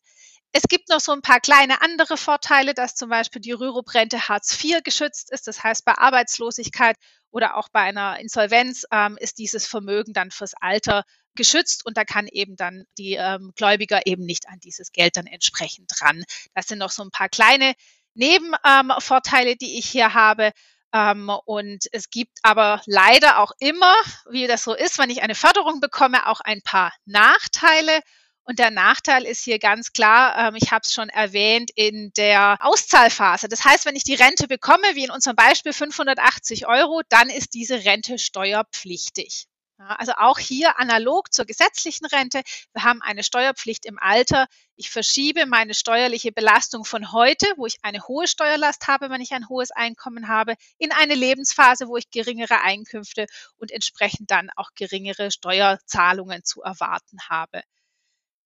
Es 0.54 0.64
gibt 0.64 0.90
noch 0.90 1.00
so 1.00 1.14
ein 1.14 1.22
paar 1.22 1.40
kleine 1.40 1.82
andere 1.82 2.18
Vorteile, 2.18 2.74
dass 2.74 2.96
zum 2.96 3.10
Beispiel 3.10 3.42
die 3.42 3.54
Rürup-Rente 3.54 4.28
Hartz 4.28 4.62
IV 4.62 4.84
geschützt 4.84 5.32
ist. 5.32 5.48
Das 5.48 5.64
heißt, 5.64 5.86
bei 5.86 5.94
Arbeitslosigkeit 5.94 6.98
oder 7.32 7.56
auch 7.56 7.70
bei 7.70 7.82
einer 7.82 8.20
Insolvenz 8.20 8.86
ähm, 8.92 9.18
ist 9.18 9.38
dieses 9.38 9.66
Vermögen 9.66 10.14
dann 10.14 10.32
fürs 10.32 10.54
Alter 10.60 11.04
geschützt 11.36 11.86
und 11.86 11.96
da 11.96 12.04
kann 12.04 12.28
eben 12.28 12.58
dann 12.58 12.84
die 12.98 13.14
ähm, 13.14 13.54
Gläubiger 13.56 14.06
eben 14.06 14.26
nicht 14.26 14.50
an 14.50 14.60
dieses 14.60 14.92
Geld 14.92 15.16
dann 15.16 15.28
entsprechend 15.28 15.90
dran. 15.98 16.24
Das 16.54 16.68
sind 16.68 16.80
noch 16.80 16.92
so 16.92 17.04
ein 17.04 17.12
paar 17.12 17.30
kleine 17.30 17.74
Nebenvorteile, 18.14 19.52
ähm, 19.52 19.58
die 19.62 19.80
ich 19.80 19.90
hier 19.90 20.14
habe. 20.14 20.52
Ähm, 20.94 21.30
und 21.46 21.86
es 21.92 22.10
gibt 22.10 22.38
aber 22.44 22.82
leider 22.86 23.40
auch 23.40 23.52
immer, 23.60 23.96
wie 24.30 24.48
das 24.48 24.64
so 24.64 24.74
ist, 24.76 24.98
wenn 24.98 25.10
ich 25.10 25.24
eine 25.24 25.36
Förderung 25.36 25.80
bekomme, 25.80 26.28
auch 26.28 26.42
ein 26.42 26.62
paar 26.62 26.94
Nachteile. 27.06 28.02
Und 28.44 28.60
der 28.60 28.72
Nachteil 28.72 29.24
ist 29.24 29.44
hier 29.44 29.60
ganz 29.60 29.94
klar, 29.94 30.36
ähm, 30.38 30.56
ich 30.56 30.72
habe 30.72 30.82
es 30.84 30.94
schon 30.94 31.10
erwähnt, 31.10 31.72
in 31.76 32.12
der 32.18 32.58
Auszahlphase. 32.62 33.48
Das 33.48 33.64
heißt, 33.64 33.86
wenn 33.86 33.96
ich 33.96 34.04
die 34.04 34.16
Rente 34.16 34.48
bekomme, 34.48 34.96
wie 34.96 35.06
in 35.06 35.12
unserem 35.12 35.36
Beispiel 35.36 35.74
580 35.74 36.68
Euro, 36.68 37.02
dann 37.10 37.30
ist 37.30 37.54
diese 37.54 37.86
Rente 37.86 38.18
steuerpflichtig. 38.18 39.48
Also 39.88 40.14
auch 40.18 40.40
hier 40.40 40.80
analog 40.80 41.34
zur 41.34 41.46
gesetzlichen 41.46 42.06
Rente. 42.06 42.42
Wir 42.74 42.84
haben 42.84 43.02
eine 43.02 43.24
Steuerpflicht 43.24 43.86
im 43.86 44.00
Alter. 44.00 44.48
Ich 44.76 44.90
verschiebe 44.90 45.46
meine 45.46 45.74
steuerliche 45.74 46.32
Belastung 46.32 46.86
von 46.86 47.12
heute, 47.12 47.48
wo 47.58 47.66
ich 47.66 47.78
eine 47.82 48.08
hohe 48.08 48.28
Steuerlast 48.28 48.88
habe, 48.88 49.10
wenn 49.10 49.22
ich 49.22 49.34
ein 49.34 49.50
hohes 49.50 49.72
Einkommen 49.72 50.28
habe, 50.28 50.56
in 50.78 50.92
eine 50.92 51.16
Lebensphase, 51.16 51.88
wo 51.88 51.98
ich 51.98 52.10
geringere 52.10 52.62
Einkünfte 52.62 53.26
und 53.58 53.72
entsprechend 53.72 54.32
dann 54.32 54.50
auch 54.56 54.72
geringere 54.76 55.32
Steuerzahlungen 55.32 56.44
zu 56.44 56.62
erwarten 56.62 57.18
habe. 57.30 57.62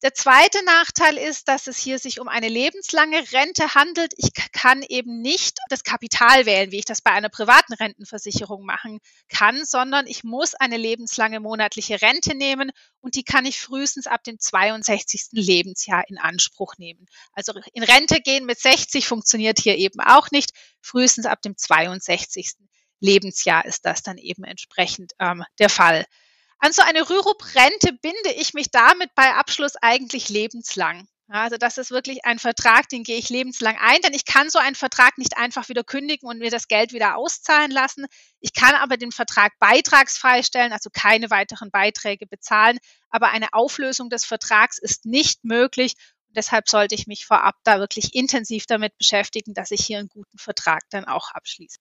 Der 0.06 0.14
zweite 0.14 0.64
Nachteil 0.66 1.18
ist, 1.18 1.48
dass 1.48 1.66
es 1.66 1.80
hier 1.80 1.98
sich 1.98 2.20
um 2.20 2.28
eine 2.28 2.48
lebenslange 2.48 3.24
Rente 3.32 3.74
handelt. 3.74 4.14
Ich 4.18 4.34
kann 4.52 4.84
eben 4.84 5.20
nicht 5.20 5.58
das 5.70 5.84
Kapital 5.84 6.46
wählen, 6.46 6.70
wie 6.70 6.78
ich 6.78 6.86
das 6.86 7.02
bei 7.02 7.10
einer 7.10 7.30
privaten 7.30 7.74
Rentenversicherung 7.74 8.68
machen 8.68 9.00
kann, 9.30 9.66
sondern 9.66 10.06
ich 10.06 10.24
muss 10.24 10.54
eine 10.54 10.78
lebenslange 10.78 11.40
monatliche 11.40 12.04
Rente 12.04 12.36
nehmen 12.36 12.70
und 13.02 13.16
die 13.16 13.24
kann 13.24 13.48
ich 13.48 13.60
frühestens 13.60 14.06
ab 14.06 14.24
dem 14.24 14.38
62. 14.40 15.30
Lebensjahr 15.32 16.08
in 16.08 16.20
Anspruch 16.20 16.76
nehmen. 16.78 17.08
Also 17.34 17.54
in 17.74 17.82
Rente 17.82 18.22
gehen 18.22 18.46
mit 18.46 18.60
60 18.60 19.08
funktioniert 19.08 19.58
hier 19.58 19.76
eben 19.76 20.02
auch 20.02 20.30
nicht. 20.30 20.52
Frühestens 20.82 21.26
ab 21.26 21.42
dem 21.42 21.58
62. 21.58 22.52
Lebensjahr 23.00 23.66
ist 23.66 23.86
das 23.86 24.04
dann 24.04 24.20
eben 24.20 24.44
entsprechend 24.44 25.14
ähm, 25.18 25.44
der 25.58 25.70
Fall. 25.70 26.06
An 26.60 26.72
so 26.72 26.82
eine 26.82 27.10
Rürup-Rente 27.10 27.94
binde 28.02 28.34
ich 28.38 28.54
mich 28.54 28.72
damit 28.72 29.14
bei 29.16 29.34
Abschluss 29.34 29.76
eigentlich 29.76 30.30
lebenslang. 30.30 31.08
Also 31.28 31.58
das 31.58 31.80
ist 31.80 31.90
wirklich 31.90 32.24
ein 32.24 32.38
Vertrag, 32.38 32.88
den 32.90 33.04
gehe 33.04 33.18
ich 33.18 33.30
lebenslang 33.30 33.78
ein, 33.80 34.00
denn 34.02 34.14
ich 34.14 34.26
kann 34.26 34.52
so 34.52 34.60
einen 34.60 34.76
Vertrag 34.76 35.18
nicht 35.18 35.38
einfach 35.38 35.70
wieder 35.70 35.84
kündigen 35.84 36.30
und 36.30 36.38
mir 36.38 36.52
das 36.52 36.68
Geld 36.68 36.94
wieder 36.94 37.18
auszahlen 37.18 37.72
lassen. 37.72 38.06
Ich 38.42 38.54
kann 38.54 38.76
aber 38.76 38.96
den 38.96 39.12
Vertrag 39.12 39.54
beitragsfrei 39.58 40.44
stellen, 40.44 40.72
also 40.72 40.92
keine 40.94 41.32
weiteren 41.32 41.72
Beiträge 41.72 42.28
bezahlen. 42.28 42.78
Aber 43.10 43.32
eine 43.32 43.54
Auflösung 43.54 44.12
des 44.12 44.24
Vertrags 44.24 44.78
ist 44.78 45.06
nicht 45.06 45.44
möglich. 45.44 45.96
Deshalb 46.30 46.70
sollte 46.70 46.94
ich 46.94 47.08
mich 47.08 47.26
vorab 47.26 47.56
da 47.64 47.80
wirklich 47.80 48.14
intensiv 48.14 48.68
damit 48.68 48.96
beschäftigen, 48.98 49.56
dass 49.56 49.72
ich 49.72 49.84
hier 49.84 50.00
einen 50.00 50.10
guten 50.10 50.38
Vertrag 50.38 50.84
dann 50.92 51.06
auch 51.06 51.32
abschließe. 51.32 51.80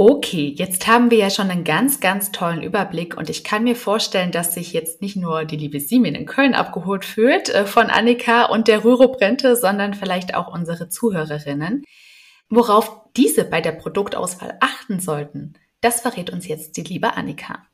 Okay, 0.00 0.54
jetzt 0.56 0.86
haben 0.86 1.10
wir 1.10 1.18
ja 1.18 1.28
schon 1.28 1.50
einen 1.50 1.64
ganz, 1.64 1.98
ganz 1.98 2.30
tollen 2.30 2.62
Überblick 2.62 3.16
und 3.16 3.28
ich 3.28 3.42
kann 3.42 3.64
mir 3.64 3.74
vorstellen, 3.74 4.30
dass 4.30 4.54
sich 4.54 4.72
jetzt 4.72 5.02
nicht 5.02 5.16
nur 5.16 5.44
die 5.44 5.56
liebe 5.56 5.80
Simin 5.80 6.14
in 6.14 6.24
Köln 6.24 6.54
abgeholt 6.54 7.04
fühlt 7.04 7.48
äh, 7.48 7.66
von 7.66 7.86
Annika 7.90 8.44
und 8.44 8.68
der 8.68 8.84
Rürup-Rente, 8.84 9.56
sondern 9.56 9.94
vielleicht 9.94 10.36
auch 10.36 10.54
unsere 10.54 10.88
Zuhörerinnen. 10.88 11.82
Worauf 12.48 13.10
diese 13.16 13.42
bei 13.44 13.60
der 13.60 13.72
Produktauswahl 13.72 14.56
achten 14.60 15.00
sollten, 15.00 15.54
das 15.80 16.00
verrät 16.00 16.30
uns 16.30 16.46
jetzt 16.46 16.76
die 16.76 16.84
liebe 16.84 17.16
Annika. 17.16 17.66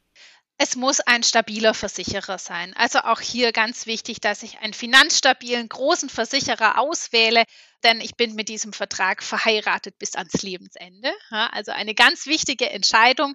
Es 0.56 0.76
muss 0.76 1.00
ein 1.00 1.24
stabiler 1.24 1.74
Versicherer 1.74 2.38
sein. 2.38 2.74
Also 2.76 3.00
auch 3.00 3.20
hier 3.20 3.50
ganz 3.52 3.86
wichtig, 3.86 4.20
dass 4.20 4.44
ich 4.44 4.60
einen 4.60 4.72
finanzstabilen, 4.72 5.68
großen 5.68 6.08
Versicherer 6.08 6.78
auswähle, 6.78 7.42
denn 7.82 8.00
ich 8.00 8.14
bin 8.14 8.34
mit 8.36 8.48
diesem 8.48 8.72
Vertrag 8.72 9.22
verheiratet 9.22 9.98
bis 9.98 10.14
ans 10.14 10.42
Lebensende. 10.42 11.12
Also 11.30 11.72
eine 11.72 11.94
ganz 11.94 12.26
wichtige 12.26 12.70
Entscheidung. 12.70 13.34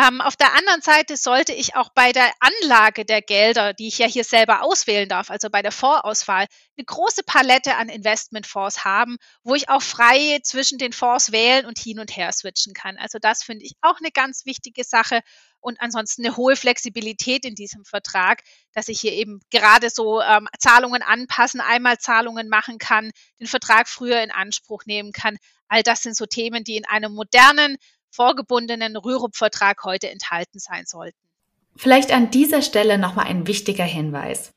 Ähm, 0.00 0.22
auf 0.22 0.36
der 0.36 0.54
anderen 0.54 0.80
Seite 0.80 1.16
sollte 1.18 1.52
ich 1.52 1.76
auch 1.76 1.90
bei 1.94 2.12
der 2.12 2.32
Anlage 2.40 3.04
der 3.04 3.20
Gelder, 3.20 3.74
die 3.74 3.88
ich 3.88 3.98
ja 3.98 4.06
hier 4.06 4.24
selber 4.24 4.62
auswählen 4.62 5.08
darf, 5.08 5.30
also 5.30 5.50
bei 5.50 5.60
der 5.60 5.72
Vorauswahl, 5.72 6.46
eine 6.78 6.84
große 6.86 7.22
Palette 7.22 7.76
an 7.76 7.90
Investmentfonds 7.90 8.84
haben, 8.84 9.18
wo 9.42 9.54
ich 9.54 9.68
auch 9.68 9.82
frei 9.82 10.38
zwischen 10.42 10.78
den 10.78 10.94
Fonds 10.94 11.32
wählen 11.32 11.66
und 11.66 11.78
hin 11.78 11.98
und 11.98 12.16
her 12.16 12.32
switchen 12.32 12.72
kann. 12.72 12.96
Also 12.96 13.18
das 13.20 13.42
finde 13.42 13.66
ich 13.66 13.74
auch 13.82 13.98
eine 13.98 14.10
ganz 14.10 14.46
wichtige 14.46 14.84
Sache 14.84 15.20
und 15.58 15.78
ansonsten 15.82 16.24
eine 16.24 16.36
hohe 16.36 16.56
Flexibilität 16.56 17.44
in 17.44 17.54
diesem 17.54 17.84
Vertrag, 17.84 18.42
dass 18.72 18.88
ich 18.88 19.00
hier 19.00 19.12
eben 19.12 19.40
gerade 19.50 19.90
so 19.90 20.22
ähm, 20.22 20.48
Zahlungen 20.58 21.02
anpassen, 21.02 21.60
einmal 21.60 21.98
Zahlungen 21.98 22.48
machen 22.48 22.78
kann, 22.78 23.10
den 23.38 23.48
Vertrag 23.48 23.86
früher 23.86 24.22
in 24.22 24.30
Anspruch 24.30 24.86
nehmen 24.86 25.12
kann. 25.12 25.36
All 25.68 25.82
das 25.82 26.02
sind 26.02 26.16
so 26.16 26.24
Themen, 26.24 26.64
die 26.64 26.76
in 26.76 26.86
einem 26.86 27.12
modernen, 27.12 27.76
vorgebundenen 28.10 28.96
Rürup-Vertrag 28.96 29.84
heute 29.84 30.10
enthalten 30.10 30.58
sein 30.58 30.84
sollten. 30.86 31.18
Vielleicht 31.76 32.12
an 32.12 32.30
dieser 32.30 32.62
Stelle 32.62 32.98
nochmal 32.98 33.26
ein 33.26 33.46
wichtiger 33.46 33.84
Hinweis. 33.84 34.52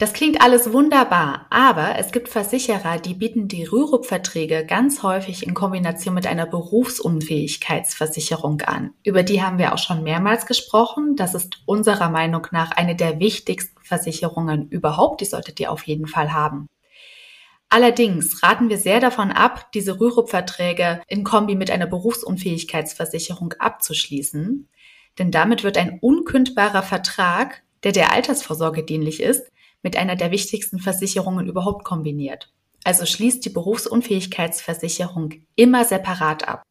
Das 0.00 0.12
klingt 0.14 0.40
alles 0.40 0.72
wunderbar, 0.72 1.46
aber 1.50 1.98
es 1.98 2.10
gibt 2.10 2.30
Versicherer, 2.30 2.98
die 2.98 3.12
bieten 3.12 3.48
die 3.48 3.64
Rürup-Verträge 3.64 4.64
ganz 4.64 5.02
häufig 5.02 5.46
in 5.46 5.52
Kombination 5.52 6.14
mit 6.14 6.26
einer 6.26 6.46
Berufsunfähigkeitsversicherung 6.46 8.62
an. 8.62 8.94
Über 9.04 9.22
die 9.22 9.42
haben 9.42 9.58
wir 9.58 9.74
auch 9.74 9.78
schon 9.78 10.02
mehrmals 10.02 10.46
gesprochen. 10.46 11.16
Das 11.16 11.34
ist 11.34 11.60
unserer 11.66 12.08
Meinung 12.08 12.46
nach 12.50 12.70
eine 12.70 12.96
der 12.96 13.20
wichtigsten 13.20 13.78
Versicherungen 13.82 14.70
überhaupt. 14.70 15.20
Die 15.20 15.26
solltet 15.26 15.60
ihr 15.60 15.70
auf 15.70 15.82
jeden 15.82 16.06
Fall 16.06 16.32
haben. 16.32 16.66
Allerdings 17.70 18.42
raten 18.42 18.68
wir 18.68 18.78
sehr 18.78 18.98
davon 18.98 19.30
ab, 19.30 19.70
diese 19.72 20.00
Rürup-Verträge 20.00 21.00
in 21.06 21.22
Kombi 21.22 21.54
mit 21.54 21.70
einer 21.70 21.86
Berufsunfähigkeitsversicherung 21.86 23.54
abzuschließen. 23.58 24.68
Denn 25.18 25.30
damit 25.30 25.62
wird 25.62 25.78
ein 25.78 25.98
unkündbarer 26.00 26.82
Vertrag, 26.82 27.62
der 27.84 27.92
der 27.92 28.12
Altersvorsorge 28.12 28.82
dienlich 28.82 29.22
ist, 29.22 29.50
mit 29.82 29.96
einer 29.96 30.16
der 30.16 30.32
wichtigsten 30.32 30.80
Versicherungen 30.80 31.46
überhaupt 31.46 31.84
kombiniert. 31.84 32.52
Also 32.82 33.06
schließt 33.06 33.44
die 33.44 33.50
Berufsunfähigkeitsversicherung 33.50 35.34
immer 35.54 35.84
separat 35.84 36.48
ab. 36.48 36.62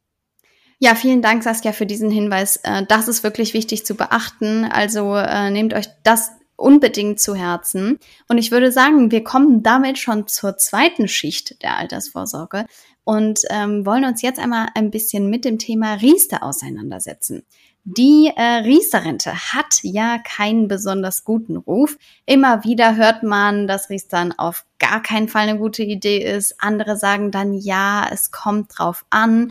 Ja, 0.78 0.94
vielen 0.94 1.22
Dank, 1.22 1.42
Saskia, 1.42 1.72
für 1.72 1.86
diesen 1.86 2.10
Hinweis. 2.10 2.56
Äh, 2.56 2.84
das 2.86 3.08
ist 3.08 3.22
wirklich 3.22 3.54
wichtig 3.54 3.86
zu 3.86 3.94
beachten. 3.94 4.64
Also 4.64 5.14
äh, 5.14 5.50
nehmt 5.50 5.74
euch 5.74 5.86
das 6.02 6.30
unbedingt 6.60 7.20
zu 7.20 7.34
Herzen. 7.34 7.98
Und 8.28 8.38
ich 8.38 8.50
würde 8.50 8.70
sagen, 8.70 9.10
wir 9.10 9.24
kommen 9.24 9.62
damit 9.62 9.98
schon 9.98 10.26
zur 10.26 10.56
zweiten 10.56 11.08
Schicht 11.08 11.62
der 11.62 11.76
Altersvorsorge 11.76 12.66
und 13.04 13.40
ähm, 13.50 13.86
wollen 13.86 14.04
uns 14.04 14.22
jetzt 14.22 14.38
einmal 14.38 14.68
ein 14.74 14.90
bisschen 14.90 15.30
mit 15.30 15.44
dem 15.44 15.58
Thema 15.58 15.94
Riester 15.94 16.42
auseinandersetzen. 16.42 17.42
Die 17.84 18.30
äh, 18.36 18.42
Riester-Rente 18.42 19.32
hat 19.32 19.80
ja 19.82 20.18
keinen 20.18 20.68
besonders 20.68 21.24
guten 21.24 21.56
Ruf. 21.56 21.96
Immer 22.26 22.62
wieder 22.62 22.96
hört 22.96 23.22
man, 23.22 23.66
dass 23.66 23.88
Riestern 23.88 24.32
auf 24.32 24.66
gar 24.78 25.02
keinen 25.02 25.28
Fall 25.28 25.48
eine 25.48 25.58
gute 25.58 25.82
Idee 25.82 26.18
ist. 26.18 26.56
Andere 26.58 26.96
sagen 26.96 27.30
dann, 27.30 27.54
ja, 27.54 28.06
es 28.12 28.30
kommt 28.30 28.78
drauf 28.78 29.06
an. 29.08 29.50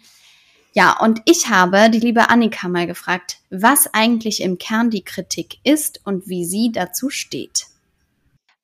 Ja, 0.74 1.00
und 1.00 1.22
ich 1.26 1.50
habe 1.50 1.90
die 1.90 2.00
liebe 2.00 2.30
Annika 2.30 2.68
mal 2.68 2.86
gefragt, 2.86 3.38
was 3.50 3.94
eigentlich 3.94 4.42
im 4.42 4.58
Kern 4.58 4.90
die 4.90 5.04
Kritik 5.04 5.58
ist 5.64 6.02
und 6.06 6.28
wie 6.28 6.46
sie 6.46 6.72
dazu 6.72 7.10
steht. 7.10 7.68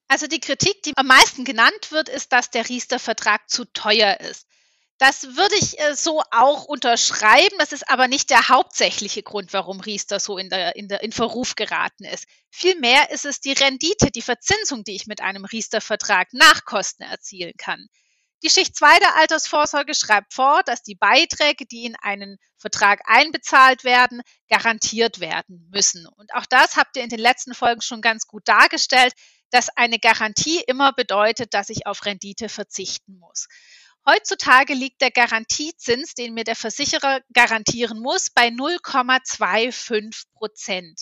Also 0.08 0.28
die 0.28 0.40
Kritik, 0.40 0.84
die 0.84 0.94
am 0.96 1.08
meisten 1.08 1.46
genannt 1.46 1.92
wird, 1.92 2.10
ist, 2.10 2.32
dass 2.32 2.52
der 2.52 2.70
Riester-Vertrag 2.70 3.50
zu 3.50 3.66
teuer 3.66 4.20
ist. 4.20 4.46
Das 4.98 5.36
würde 5.36 5.56
ich 5.56 5.80
äh, 5.80 5.96
so 5.96 6.22
auch 6.32 6.66
unterschreiben. 6.66 7.56
Das 7.60 7.74
ist 7.74 7.90
aber 7.90 8.08
nicht 8.08 8.30
der 8.30 8.48
hauptsächliche 8.48 9.24
Grund, 9.24 9.52
warum 9.52 9.82
Riester 9.82 10.20
so 10.20 10.38
in, 10.38 10.50
der, 10.50 10.76
in, 10.78 10.88
der, 10.88 11.04
in 11.04 11.12
Verruf 11.12 11.56
geraten 11.56 12.06
ist. 12.06 12.26
Vielmehr 12.50 13.12
ist 13.12 13.26
es 13.26 13.42
die 13.42 13.52
Rendite, 13.52 14.12
die 14.12 14.22
Verzinsung, 14.22 14.84
die 14.86 14.96
ich 14.96 15.08
mit 15.08 15.22
einem 15.22 15.44
Riester-Vertrag 15.44 16.30
nach 16.32 16.64
Kosten 16.64 17.04
erzielen 17.04 17.54
kann. 17.58 17.88
Die 18.44 18.50
Schicht 18.50 18.76
2 18.76 19.00
der 19.00 19.16
Altersvorsorge 19.16 19.96
schreibt 19.96 20.34
vor, 20.34 20.62
dass 20.64 20.84
die 20.84 20.96
Beiträge, 20.96 21.66
die 21.66 21.86
in 21.86 21.96
einen 21.96 22.38
Vertrag 22.58 23.02
einbezahlt 23.06 23.84
werden, 23.84 24.22
garantiert 24.50 25.20
werden 25.20 25.68
müssen. 25.72 26.06
Und 26.06 26.34
auch 26.34 26.46
das 26.46 26.76
habt 26.76 26.98
ihr 26.98 27.04
in 27.04 27.10
den 27.10 27.20
letzten 27.20 27.54
Folgen 27.54 27.82
schon 27.82 28.02
ganz 28.02 28.28
gut 28.28 28.48
dargestellt, 28.48 29.14
dass 29.52 29.70
eine 29.70 30.00
Garantie 30.00 30.62
immer 30.68 30.92
bedeutet, 30.94 31.54
dass 31.54 31.70
ich 31.70 31.88
auf 31.88 32.06
Rendite 32.06 32.50
verzichten 32.50 33.18
muss. 33.20 33.48
Heutzutage 34.08 34.74
liegt 34.76 35.02
der 35.02 35.12
Garantiezins, 35.12 36.14
den 36.14 36.36
mir 36.36 36.44
der 36.44 36.56
Versicherer 36.56 37.22
garantieren 37.34 38.00
muss, 38.00 38.30
bei 38.30 38.50
0,25 38.50 40.26
Prozent 40.34 41.02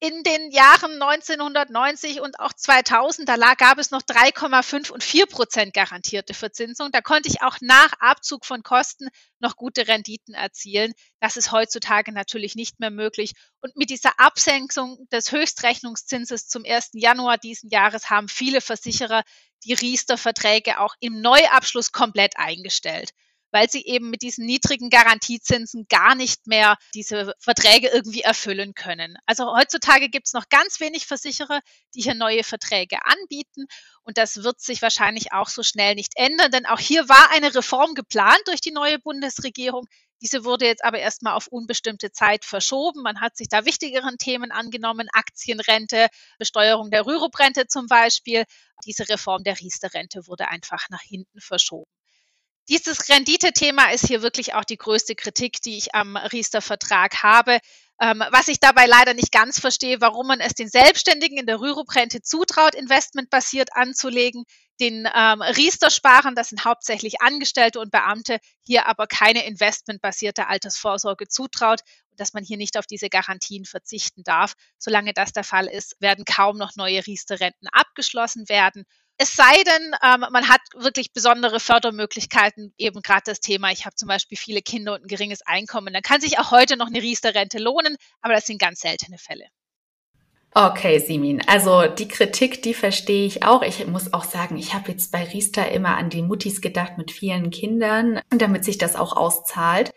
in 0.00 0.22
den 0.22 0.50
Jahren 0.50 1.00
1990 1.00 2.20
und 2.20 2.38
auch 2.38 2.52
2000, 2.52 3.28
da 3.28 3.54
gab 3.54 3.78
es 3.78 3.90
noch 3.90 4.02
3,5 4.02 4.90
und 4.90 5.02
4 5.02 5.26
Prozent 5.26 5.72
garantierte 5.72 6.34
Verzinsung. 6.34 6.90
Da 6.92 7.00
konnte 7.00 7.28
ich 7.30 7.40
auch 7.42 7.56
nach 7.62 7.92
Abzug 7.98 8.44
von 8.44 8.62
Kosten 8.62 9.08
noch 9.38 9.56
gute 9.56 9.88
Renditen 9.88 10.34
erzielen. 10.34 10.92
Das 11.20 11.38
ist 11.38 11.50
heutzutage 11.50 12.12
natürlich 12.12 12.56
nicht 12.56 12.78
mehr 12.78 12.90
möglich. 12.90 13.32
Und 13.60 13.74
mit 13.76 13.88
dieser 13.88 14.20
Absenkung 14.20 14.98
des 15.10 15.32
Höchstrechnungszinses 15.32 16.46
zum 16.46 16.64
1. 16.66 16.90
Januar 16.92 17.38
diesen 17.38 17.70
Jahres 17.70 18.10
haben 18.10 18.28
viele 18.28 18.60
Versicherer 18.60 19.22
die 19.64 19.72
Riester-Verträge 19.72 20.78
auch 20.78 20.94
im 21.00 21.22
Neuabschluss 21.22 21.90
komplett 21.90 22.36
eingestellt 22.36 23.12
weil 23.56 23.70
sie 23.70 23.86
eben 23.86 24.10
mit 24.10 24.20
diesen 24.20 24.44
niedrigen 24.44 24.90
Garantiezinsen 24.90 25.86
gar 25.88 26.14
nicht 26.14 26.46
mehr 26.46 26.76
diese 26.92 27.34
Verträge 27.38 27.88
irgendwie 27.88 28.20
erfüllen 28.20 28.74
können. 28.74 29.16
Also 29.24 29.56
heutzutage 29.56 30.10
gibt 30.10 30.26
es 30.26 30.34
noch 30.34 30.50
ganz 30.50 30.78
wenig 30.78 31.06
Versicherer, 31.06 31.60
die 31.94 32.02
hier 32.02 32.14
neue 32.14 32.44
Verträge 32.44 32.98
anbieten. 33.06 33.64
Und 34.02 34.18
das 34.18 34.42
wird 34.42 34.60
sich 34.60 34.82
wahrscheinlich 34.82 35.32
auch 35.32 35.48
so 35.48 35.62
schnell 35.62 35.94
nicht 35.94 36.12
ändern, 36.16 36.50
denn 36.50 36.66
auch 36.66 36.78
hier 36.78 37.08
war 37.08 37.30
eine 37.30 37.54
Reform 37.54 37.94
geplant 37.94 38.42
durch 38.44 38.60
die 38.60 38.72
neue 38.72 38.98
Bundesregierung. 38.98 39.86
Diese 40.20 40.44
wurde 40.44 40.66
jetzt 40.66 40.84
aber 40.84 40.98
erstmal 40.98 41.32
auf 41.32 41.46
unbestimmte 41.46 42.12
Zeit 42.12 42.44
verschoben. 42.44 43.00
Man 43.00 43.22
hat 43.22 43.38
sich 43.38 43.48
da 43.48 43.64
wichtigeren 43.64 44.18
Themen 44.18 44.52
angenommen, 44.52 45.08
Aktienrente, 45.14 46.08
Besteuerung 46.38 46.90
der 46.90 47.06
Rüruprente 47.06 47.68
zum 47.68 47.86
Beispiel. 47.86 48.44
Diese 48.84 49.08
Reform 49.08 49.44
der 49.44 49.58
Riester-Rente 49.58 50.26
wurde 50.26 50.48
einfach 50.48 50.90
nach 50.90 51.02
hinten 51.02 51.40
verschoben. 51.40 51.95
Dieses 52.68 53.08
Renditethema 53.08 53.90
ist 53.90 54.06
hier 54.06 54.22
wirklich 54.22 54.54
auch 54.54 54.64
die 54.64 54.76
größte 54.76 55.14
Kritik, 55.14 55.60
die 55.62 55.78
ich 55.78 55.94
am 55.94 56.16
Riester-Vertrag 56.16 57.22
habe. 57.22 57.60
Ähm, 58.00 58.22
was 58.30 58.48
ich 58.48 58.60
dabei 58.60 58.86
leider 58.86 59.14
nicht 59.14 59.32
ganz 59.32 59.58
verstehe, 59.58 60.00
warum 60.00 60.26
man 60.26 60.40
es 60.40 60.52
den 60.52 60.68
Selbstständigen 60.68 61.38
in 61.38 61.46
der 61.46 61.60
Rürup-Rente 61.60 62.20
zutraut, 62.20 62.74
investmentbasiert 62.74 63.70
anzulegen, 63.72 64.44
den 64.80 65.08
ähm, 65.14 65.40
Riester-Sparern, 65.40 66.34
das 66.34 66.50
sind 66.50 66.66
hauptsächlich 66.66 67.22
Angestellte 67.22 67.80
und 67.80 67.90
Beamte, 67.90 68.38
hier 68.62 68.86
aber 68.86 69.06
keine 69.06 69.46
investmentbasierte 69.46 70.48
Altersvorsorge 70.48 71.28
zutraut 71.28 71.80
dass 72.16 72.32
man 72.32 72.44
hier 72.44 72.56
nicht 72.56 72.76
auf 72.76 72.86
diese 72.86 73.08
Garantien 73.08 73.64
verzichten 73.64 74.22
darf. 74.24 74.54
Solange 74.78 75.12
das 75.12 75.32
der 75.32 75.44
Fall 75.44 75.66
ist, 75.66 75.96
werden 76.00 76.24
kaum 76.24 76.56
noch 76.56 76.76
neue 76.76 77.06
Riester-Renten 77.06 77.68
abgeschlossen 77.68 78.48
werden. 78.48 78.84
Es 79.18 79.34
sei 79.34 79.62
denn, 79.64 79.94
ähm, 80.02 80.26
man 80.30 80.48
hat 80.48 80.60
wirklich 80.74 81.12
besondere 81.12 81.58
Fördermöglichkeiten, 81.58 82.74
eben 82.76 83.00
gerade 83.00 83.22
das 83.24 83.40
Thema, 83.40 83.72
ich 83.72 83.86
habe 83.86 83.96
zum 83.96 84.08
Beispiel 84.08 84.36
viele 84.36 84.60
Kinder 84.60 84.94
und 84.94 85.04
ein 85.04 85.08
geringes 85.08 85.40
Einkommen. 85.42 85.94
Dann 85.94 86.02
kann 86.02 86.20
sich 86.20 86.38
auch 86.38 86.50
heute 86.50 86.76
noch 86.76 86.88
eine 86.88 87.00
Riester-Rente 87.00 87.58
lohnen, 87.58 87.96
aber 88.20 88.34
das 88.34 88.46
sind 88.46 88.60
ganz 88.60 88.80
seltene 88.80 89.16
Fälle. 89.16 89.46
Okay, 90.52 90.98
Simin. 90.98 91.42
Also 91.46 91.86
die 91.86 92.08
Kritik, 92.08 92.62
die 92.62 92.72
verstehe 92.72 93.26
ich 93.26 93.42
auch. 93.42 93.62
Ich 93.62 93.86
muss 93.86 94.14
auch 94.14 94.24
sagen, 94.24 94.56
ich 94.56 94.72
habe 94.72 94.90
jetzt 94.90 95.12
bei 95.12 95.22
Riester 95.22 95.70
immer 95.70 95.98
an 95.98 96.08
die 96.08 96.22
Muttis 96.22 96.62
gedacht 96.62 96.96
mit 96.96 97.10
vielen 97.10 97.50
Kindern, 97.50 98.20
damit 98.30 98.64
sich 98.64 98.78
das 98.78 98.96
auch 98.96 99.16
auszahlt. 99.16 99.92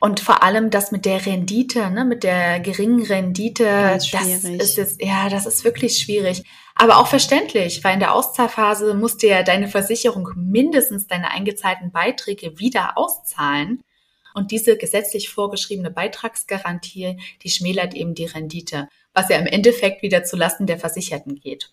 Und 0.00 0.20
vor 0.20 0.42
allem 0.42 0.70
das 0.70 0.92
mit 0.92 1.04
der 1.04 1.24
Rendite, 1.24 1.90
ne, 1.90 2.04
mit 2.04 2.22
der 2.22 2.60
geringen 2.60 3.04
Rendite, 3.04 3.64
das 3.64 4.12
ist 4.12 4.76
jetzt, 4.76 5.02
ja, 5.02 5.28
das 5.28 5.46
ist 5.46 5.64
wirklich 5.64 5.98
schwierig. 5.98 6.42
Aber 6.78 6.98
auch 6.98 7.06
verständlich, 7.06 7.82
weil 7.82 7.94
in 7.94 8.00
der 8.00 8.12
Auszahlphase 8.14 8.94
musst 8.94 9.22
du 9.22 9.28
ja 9.28 9.42
deine 9.42 9.66
Versicherung 9.66 10.28
mindestens 10.36 11.06
deine 11.06 11.30
eingezahlten 11.30 11.90
Beiträge 11.90 12.58
wieder 12.58 12.98
auszahlen. 12.98 13.82
Und 14.34 14.50
diese 14.50 14.76
gesetzlich 14.76 15.30
vorgeschriebene 15.30 15.90
Beitragsgarantie, 15.90 17.18
die 17.42 17.48
schmälert 17.48 17.94
eben 17.94 18.14
die 18.14 18.26
Rendite, 18.26 18.88
was 19.14 19.30
ja 19.30 19.38
im 19.38 19.46
Endeffekt 19.46 20.02
wieder 20.02 20.24
zulasten 20.24 20.66
der 20.66 20.78
Versicherten 20.78 21.36
geht. 21.36 21.70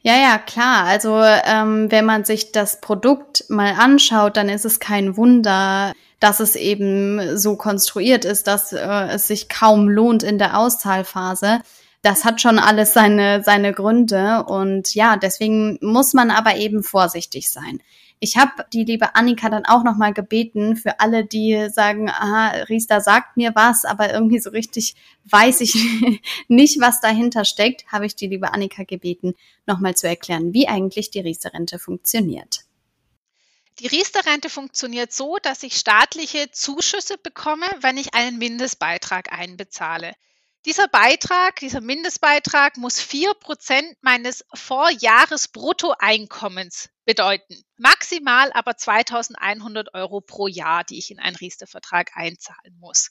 Ja, 0.00 0.16
ja, 0.16 0.38
klar. 0.38 0.86
Also 0.86 1.22
ähm, 1.22 1.92
wenn 1.92 2.04
man 2.04 2.24
sich 2.24 2.50
das 2.50 2.80
Produkt 2.80 3.44
mal 3.48 3.74
anschaut, 3.78 4.36
dann 4.36 4.48
ist 4.48 4.64
es 4.64 4.80
kein 4.80 5.16
Wunder, 5.16 5.92
dass 6.18 6.40
es 6.40 6.56
eben 6.56 7.38
so 7.38 7.54
konstruiert 7.56 8.24
ist, 8.24 8.48
dass 8.48 8.72
äh, 8.72 9.08
es 9.12 9.28
sich 9.28 9.48
kaum 9.48 9.88
lohnt 9.88 10.24
in 10.24 10.38
der 10.38 10.58
Auszahlphase 10.58 11.60
das 12.02 12.24
hat 12.24 12.40
schon 12.40 12.58
alles 12.58 12.92
seine, 12.92 13.42
seine 13.44 13.72
Gründe. 13.72 14.44
Und 14.44 14.94
ja, 14.94 15.16
deswegen 15.16 15.78
muss 15.80 16.12
man 16.12 16.30
aber 16.30 16.56
eben 16.56 16.82
vorsichtig 16.82 17.50
sein. 17.50 17.80
Ich 18.18 18.36
habe 18.36 18.64
die 18.72 18.84
liebe 18.84 19.16
Annika 19.16 19.48
dann 19.48 19.66
auch 19.66 19.82
nochmal 19.82 20.12
gebeten, 20.12 20.76
für 20.76 21.00
alle, 21.00 21.24
die 21.24 21.68
sagen, 21.70 22.08
aha, 22.08 22.50
Riester 22.68 23.00
sagt 23.00 23.36
mir 23.36 23.52
was, 23.56 23.84
aber 23.84 24.12
irgendwie 24.12 24.38
so 24.38 24.50
richtig 24.50 24.94
weiß 25.24 25.60
ich 25.60 25.74
nicht, 26.48 26.80
was 26.80 27.00
dahinter 27.00 27.44
steckt, 27.44 27.90
habe 27.90 28.06
ich 28.06 28.14
die 28.14 28.28
liebe 28.28 28.52
Annika 28.52 28.84
gebeten, 28.84 29.34
nochmal 29.66 29.96
zu 29.96 30.06
erklären, 30.06 30.52
wie 30.52 30.68
eigentlich 30.68 31.10
die 31.10 31.18
Riester-Rente 31.18 31.80
funktioniert. 31.80 32.60
Die 33.80 33.88
Riester-Rente 33.88 34.50
funktioniert 34.50 35.12
so, 35.12 35.38
dass 35.42 35.64
ich 35.64 35.74
staatliche 35.74 36.50
Zuschüsse 36.52 37.16
bekomme, 37.20 37.66
wenn 37.80 37.96
ich 37.96 38.14
einen 38.14 38.38
Mindestbeitrag 38.38 39.32
einbezahle. 39.32 40.14
Dieser 40.64 40.86
Beitrag, 40.86 41.58
dieser 41.58 41.80
Mindestbeitrag 41.80 42.76
muss 42.76 43.00
vier 43.00 43.34
Prozent 43.34 43.96
meines 44.00 44.44
Vorjahresbruttoeinkommens 44.54 46.88
bedeuten. 47.04 47.60
Maximal 47.78 48.52
aber 48.52 48.76
2100 48.76 49.92
Euro 49.94 50.20
pro 50.20 50.46
Jahr, 50.46 50.84
die 50.84 50.98
ich 50.98 51.10
in 51.10 51.18
einen 51.18 51.34
Riester-Vertrag 51.34 52.12
einzahlen 52.14 52.78
muss. 52.78 53.10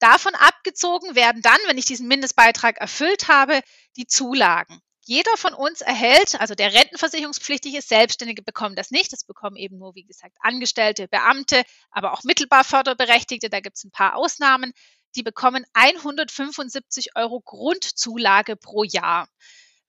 Davon 0.00 0.34
abgezogen 0.34 1.14
werden 1.14 1.40
dann, 1.40 1.56
wenn 1.66 1.78
ich 1.78 1.86
diesen 1.86 2.08
Mindestbeitrag 2.08 2.76
erfüllt 2.76 3.28
habe, 3.28 3.62
die 3.96 4.06
Zulagen. 4.06 4.82
Jeder 5.04 5.34
von 5.38 5.54
uns 5.54 5.80
erhält, 5.80 6.38
also 6.40 6.54
der 6.54 6.74
rentenversicherungspflichtige 6.74 7.80
Selbstständige 7.80 8.42
bekommen 8.42 8.76
das 8.76 8.90
nicht. 8.90 9.14
Das 9.14 9.24
bekommen 9.24 9.56
eben 9.56 9.78
nur, 9.78 9.94
wie 9.94 10.04
gesagt, 10.04 10.36
Angestellte, 10.40 11.08
Beamte, 11.08 11.62
aber 11.90 12.12
auch 12.12 12.22
mittelbar 12.22 12.64
Förderberechtigte. 12.64 13.48
Da 13.48 13.60
gibt 13.60 13.78
es 13.78 13.84
ein 13.84 13.90
paar 13.90 14.14
Ausnahmen 14.14 14.74
die 15.16 15.22
bekommen 15.22 15.64
175 15.72 17.16
Euro 17.16 17.40
Grundzulage 17.40 18.56
pro 18.56 18.84
Jahr. 18.84 19.28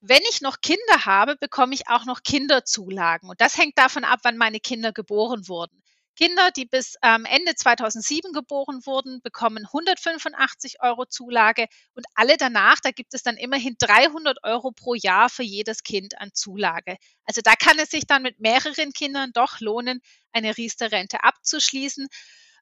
Wenn 0.02 0.22
ich 0.30 0.42
noch 0.42 0.60
Kinder 0.62 1.06
habe, 1.06 1.38
bekomme 1.38 1.74
ich 1.74 1.88
auch 1.88 2.06
noch 2.06 2.24
Kinderzulagen. 2.24 3.30
Und 3.30 3.40
das 3.40 3.58
hängt 3.58 3.78
davon 3.78 4.04
ab, 4.04 4.20
wann 4.24 4.38
meine 4.38 4.60
Kinder 4.60 4.92
geboren 4.92 5.48
wurden. 5.48 5.82
Kinder, 6.16 6.52
die 6.52 6.66
bis 6.66 6.96
ähm, 7.02 7.26
Ende 7.26 7.56
2007 7.56 8.34
geboren 8.34 8.86
wurden, 8.86 9.22
bekommen 9.24 9.66
185 9.66 10.82
Euro 10.82 11.06
Zulage 11.06 11.66
und 11.96 12.06
alle 12.14 12.38
danach, 12.38 12.80
da 12.82 12.92
gibt 12.92 13.16
es 13.16 13.24
dann 13.24 13.36
immerhin 13.36 13.76
300 13.80 14.44
Euro 14.44 14.72
pro 14.72 14.94
Jahr 14.94 15.30
für 15.30 15.44
jedes 15.44 15.82
Kind 15.82 16.20
an 16.20 16.32
Zulage. 16.34 16.98
Also 17.26 17.42
da 17.44 17.56
kann 17.56 17.80
es 17.80 17.90
sich 17.90 18.06
dann 18.06 18.22
mit 18.22 18.40
mehreren 18.40 18.94
Kindern 18.94 19.32
doch 19.34 19.60
lohnen, 19.60 20.02
eine 20.32 20.56
Riester-Rente 20.56 21.24
abzuschließen. 21.24 22.08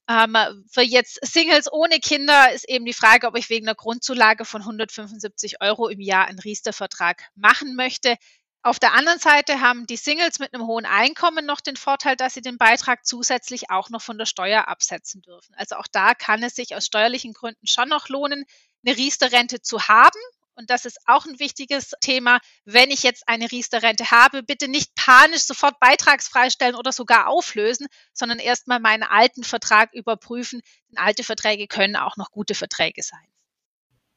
Ähm, 0.10 0.66
für 0.72 0.82
jetzt 0.82 1.20
Singles 1.26 1.72
ohne 1.72 2.00
Kinder 2.00 2.52
ist 2.52 2.68
eben 2.68 2.86
die 2.86 2.94
Frage, 2.94 3.28
ob 3.28 3.38
ich 3.38 3.50
wegen 3.50 3.68
einer 3.68 3.76
Grundzulage 3.76 4.46
von 4.46 4.62
175 4.62 5.62
Euro 5.62 5.88
im 5.88 6.00
Jahr 6.02 6.26
einen 6.26 6.40
Riester-Vertrag 6.40 7.24
machen 7.36 7.76
möchte. 7.76 8.16
Auf 8.64 8.78
der 8.78 8.94
anderen 8.94 9.20
Seite 9.20 9.62
haben 9.62 9.88
die 9.88 9.98
Singles 9.98 10.40
mit 10.40 10.54
einem 10.54 10.68
hohen 10.68 10.86
Einkommen 10.86 11.46
noch 11.46 11.62
den 11.62 11.76
Vorteil, 11.76 12.16
dass 12.16 12.36
sie 12.36 12.42
den 12.42 12.58
Beitrag 12.58 13.06
zusätzlich 13.06 13.72
auch 13.72 13.90
noch 13.90 14.02
von 14.02 14.18
der 14.18 14.28
Steuer 14.28 14.68
absetzen 14.68 15.22
dürfen. 15.22 15.56
Also 15.56 15.76
auch 15.78 15.88
da 15.92 16.14
kann 16.14 16.44
es 16.44 16.56
sich 16.56 16.76
aus 16.76 16.86
steuerlichen 16.86 17.34
Gründen 17.34 17.66
schon 17.66 17.90
noch 17.90 18.10
lohnen, 18.10 18.46
eine 18.86 18.98
Riester-Rente 18.98 19.62
zu 19.62 19.88
haben 19.88 20.20
Und 20.56 20.70
das 20.70 20.86
ist 20.86 21.00
auch 21.06 21.26
ein 21.26 21.40
wichtiges 21.40 21.92
Thema. 22.02 22.40
Wenn 22.66 22.92
ich 22.92 23.04
jetzt 23.04 23.28
eine 23.28 23.52
Riester-Rente 23.52 24.12
habe, 24.12 24.44
bitte 24.44 24.68
nicht 24.68 24.94
panisch 24.96 25.44
sofort 25.44 25.80
beitragsfrei 25.80 26.50
stellen 26.50 26.76
oder 26.76 26.92
sogar 26.92 27.28
auflösen, 27.28 27.88
sondern 28.14 28.40
erstmal 28.40 28.80
meinen 28.80 29.04
alten 29.04 29.44
Vertrag 29.44 29.94
überprüfen. 29.94 30.62
Denn 30.90 30.98
alte 30.98 31.24
Verträge 31.24 31.68
können 31.68 31.96
auch 31.96 32.18
noch 32.18 32.32
gute 32.32 32.56
Verträge 32.56 33.02
sein. 33.04 33.20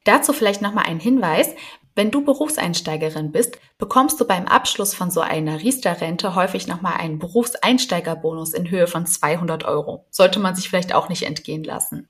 Dazu 0.03 0.33
vielleicht 0.33 0.61
nochmal 0.61 0.85
ein 0.85 0.99
Hinweis. 0.99 1.49
Wenn 1.95 2.11
du 2.11 2.23
Berufseinsteigerin 2.23 3.31
bist, 3.31 3.57
bekommst 3.77 4.19
du 4.19 4.27
beim 4.27 4.45
Abschluss 4.45 4.93
von 4.93 5.09
so 5.09 5.21
einer 5.21 5.61
Riester-Rente 5.61 6.35
häufig 6.35 6.67
nochmal 6.67 6.97
einen 6.97 7.19
Berufseinsteigerbonus 7.19 8.53
in 8.53 8.69
Höhe 8.69 8.87
von 8.87 9.05
200 9.05 9.63
Euro. 9.63 10.05
Sollte 10.11 10.39
man 10.39 10.55
sich 10.55 10.69
vielleicht 10.69 10.93
auch 10.93 11.09
nicht 11.09 11.23
entgehen 11.23 11.63
lassen. 11.63 12.09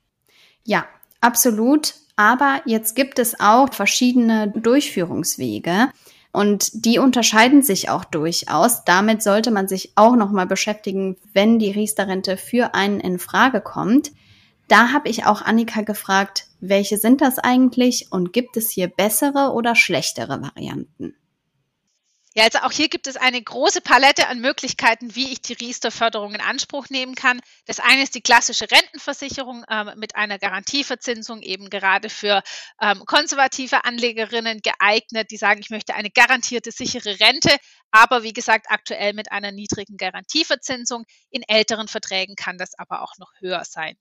Ja, 0.64 0.86
absolut. 1.20 1.94
Aber 2.16 2.62
jetzt 2.64 2.96
gibt 2.96 3.18
es 3.18 3.38
auch 3.38 3.72
verschiedene 3.72 4.48
Durchführungswege. 4.48 5.88
Und 6.32 6.84
die 6.84 6.98
unterscheiden 6.98 7.62
sich 7.62 7.88
auch 7.88 8.04
durchaus. 8.04 8.84
Damit 8.84 9.22
sollte 9.22 9.50
man 9.50 9.68
sich 9.68 9.92
auch 9.94 10.16
nochmal 10.16 10.46
beschäftigen, 10.46 11.16
wenn 11.32 11.58
die 11.58 11.70
Riester-Rente 11.70 12.36
für 12.36 12.74
einen 12.74 13.00
in 13.00 13.18
Frage 13.18 13.62
kommt. 13.62 14.12
Da 14.68 14.92
habe 14.92 15.08
ich 15.08 15.24
auch 15.24 15.42
Annika 15.42 15.82
gefragt, 15.82 16.48
welche 16.60 16.98
sind 16.98 17.20
das 17.20 17.38
eigentlich 17.38 18.08
und 18.10 18.32
gibt 18.32 18.56
es 18.56 18.70
hier 18.70 18.88
bessere 18.88 19.52
oder 19.52 19.74
schlechtere 19.74 20.42
Varianten? 20.42 21.14
Ja, 22.38 22.44
also 22.44 22.58
auch 22.58 22.70
hier 22.70 22.90
gibt 22.90 23.06
es 23.06 23.16
eine 23.16 23.42
große 23.42 23.80
Palette 23.80 24.28
an 24.28 24.40
Möglichkeiten, 24.40 25.14
wie 25.14 25.32
ich 25.32 25.40
die 25.40 25.54
Riester-Förderung 25.54 26.34
in 26.34 26.42
Anspruch 26.42 26.90
nehmen 26.90 27.14
kann. 27.14 27.40
Das 27.64 27.80
eine 27.80 28.02
ist 28.02 28.14
die 28.14 28.20
klassische 28.20 28.70
Rentenversicherung 28.70 29.64
ähm, 29.70 29.92
mit 29.96 30.16
einer 30.16 30.38
Garantieverzinsung, 30.38 31.40
eben 31.40 31.70
gerade 31.70 32.10
für 32.10 32.42
ähm, 32.78 33.02
konservative 33.06 33.86
Anlegerinnen 33.86 34.60
geeignet, 34.60 35.30
die 35.30 35.38
sagen, 35.38 35.60
ich 35.60 35.70
möchte 35.70 35.94
eine 35.94 36.10
garantierte, 36.10 36.72
sichere 36.72 37.18
Rente, 37.20 37.56
aber 37.90 38.22
wie 38.22 38.34
gesagt, 38.34 38.66
aktuell 38.68 39.14
mit 39.14 39.32
einer 39.32 39.50
niedrigen 39.50 39.96
Garantieverzinsung. 39.96 41.04
In 41.30 41.42
älteren 41.48 41.88
Verträgen 41.88 42.36
kann 42.36 42.58
das 42.58 42.78
aber 42.78 43.00
auch 43.00 43.14
noch 43.16 43.32
höher 43.40 43.64
sein. 43.64 43.96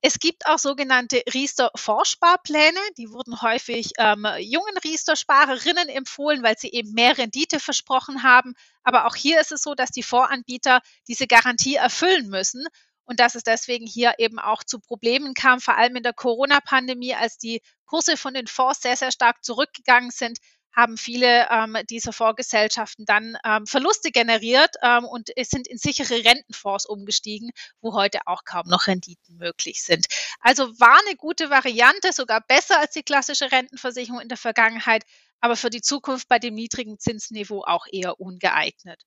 Es 0.00 0.18
gibt 0.18 0.46
auch 0.46 0.58
sogenannte 0.58 1.22
Riester-Vorsparpläne. 1.32 2.80
Die 2.98 3.10
wurden 3.10 3.40
häufig 3.40 3.92
ähm, 3.98 4.26
jungen 4.38 4.76
Riester-Sparerinnen 4.82 5.88
empfohlen, 5.88 6.42
weil 6.42 6.58
sie 6.58 6.72
eben 6.72 6.92
mehr 6.92 7.16
Rendite 7.18 7.60
versprochen 7.60 8.22
haben. 8.22 8.54
Aber 8.82 9.06
auch 9.06 9.14
hier 9.14 9.40
ist 9.40 9.52
es 9.52 9.62
so, 9.62 9.74
dass 9.74 9.90
die 9.90 10.02
Voranbieter 10.02 10.80
diese 11.06 11.26
Garantie 11.26 11.76
erfüllen 11.76 12.28
müssen 12.28 12.64
und 13.04 13.20
dass 13.20 13.34
es 13.34 13.42
deswegen 13.42 13.86
hier 13.86 14.14
eben 14.18 14.38
auch 14.38 14.64
zu 14.64 14.80
Problemen 14.80 15.34
kam, 15.34 15.60
vor 15.60 15.76
allem 15.76 15.96
in 15.96 16.02
der 16.02 16.14
Corona-Pandemie, 16.14 17.14
als 17.14 17.38
die 17.38 17.60
Kurse 17.86 18.16
von 18.16 18.34
den 18.34 18.46
Fonds 18.46 18.80
sehr, 18.80 18.96
sehr 18.96 19.12
stark 19.12 19.44
zurückgegangen 19.44 20.10
sind, 20.10 20.38
haben 20.72 20.96
viele 20.96 21.48
ähm, 21.50 21.76
dieser 21.90 22.12
Fondsgesellschaften 22.12 23.04
dann 23.04 23.36
ähm, 23.44 23.66
Verluste 23.66 24.10
generiert 24.10 24.74
ähm, 24.82 25.04
und 25.04 25.30
sind 25.42 25.68
in 25.68 25.78
sichere 25.78 26.24
Rentenfonds 26.24 26.86
umgestiegen, 26.86 27.50
wo 27.80 27.94
heute 27.94 28.20
auch 28.26 28.44
kaum 28.44 28.66
noch 28.66 28.86
Renditen 28.86 29.36
möglich 29.36 29.82
sind. 29.82 30.06
Also 30.40 30.68
war 30.80 30.98
eine 31.06 31.16
gute 31.16 31.50
Variante, 31.50 32.12
sogar 32.12 32.40
besser 32.40 32.78
als 32.78 32.92
die 32.92 33.02
klassische 33.02 33.52
Rentenversicherung 33.52 34.20
in 34.20 34.28
der 34.28 34.38
Vergangenheit, 34.38 35.04
aber 35.40 35.56
für 35.56 35.70
die 35.70 35.82
Zukunft 35.82 36.28
bei 36.28 36.38
dem 36.38 36.54
niedrigen 36.54 36.98
Zinsniveau 36.98 37.64
auch 37.64 37.86
eher 37.90 38.20
ungeeignet. 38.20 39.02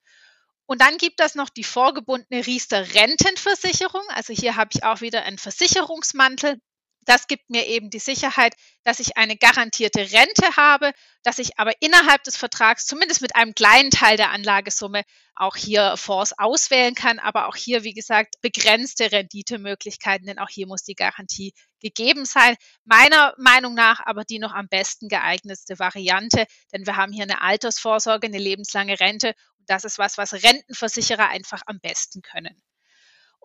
Und 0.67 0.82
dann 0.82 0.97
gibt 0.97 1.19
es 1.21 1.36
noch 1.36 1.49
die 1.49 1.63
vorgebundene 1.63 2.45
Riester 2.45 2.93
Rentenversicherung. 2.95 4.01
Also 4.10 4.34
hier 4.34 4.56
habe 4.56 4.71
ich 4.73 4.84
auch 4.84 5.01
wieder 5.01 5.23
einen 5.23 5.38
Versicherungsmantel, 5.38 6.60
das 7.06 7.28
gibt 7.28 7.50
mir 7.50 7.68
eben 7.68 7.89
die 7.89 8.00
Sicherheit, 8.00 8.56
dass 8.84 9.00
ich 9.00 9.18
eine 9.18 9.38
garantierte 9.38 10.00
Rente 10.12 10.56
habe, 10.58 10.91
dass 11.24 11.39
ich 11.39 11.58
aber 11.58 11.72
innerhalb 11.82 12.24
des 12.24 12.38
Vertrags 12.38 12.86
zumindest 12.86 13.22
mit 13.22 13.36
einem 13.36 13.54
kleinen 13.54 13.91
Teil 13.91 14.18
der 14.18 14.32
Anlagesumme 14.32 15.04
auch 15.36 15.56
hier 15.56 15.98
Fonds 15.98 16.34
auswählen 16.38 16.96
kann. 16.96 17.20
Aber 17.20 17.48
auch 17.48 17.56
hier, 17.56 17.84
wie 17.84 17.94
gesagt, 17.94 18.36
begrenzte 18.41 19.12
Renditemöglichkeiten, 19.12 20.26
denn 20.28 20.39
auch 20.39 20.50
hier 20.50 20.68
muss 20.68 20.84
die 20.84 20.96
Garantie 20.96 21.54
gegeben 21.82 22.26
sein. 22.26 22.56
Meiner 22.84 23.34
Meinung 23.38 23.76
nach 23.76 24.00
aber 24.06 24.24
die 24.24 24.39
noch 24.39 24.54
am 24.54 24.68
besten 24.68 25.08
geeignetste 25.08 25.78
Variante, 25.78 26.46
denn 26.74 26.86
wir 26.86 26.96
haben 26.96 27.12
hier 27.12 27.24
eine 27.24 27.41
Altersvorsorge, 27.41 28.28
eine 28.28 28.39
lebenslange 28.39 29.00
Rente. 29.00 29.34
Das 29.68 29.84
ist 29.84 29.98
was, 29.98 30.18
was 30.18 30.34
Rentenversicherer 30.34 31.28
einfach 31.30 31.62
am 31.65 31.80
besten 31.80 32.22
können. 32.22 32.62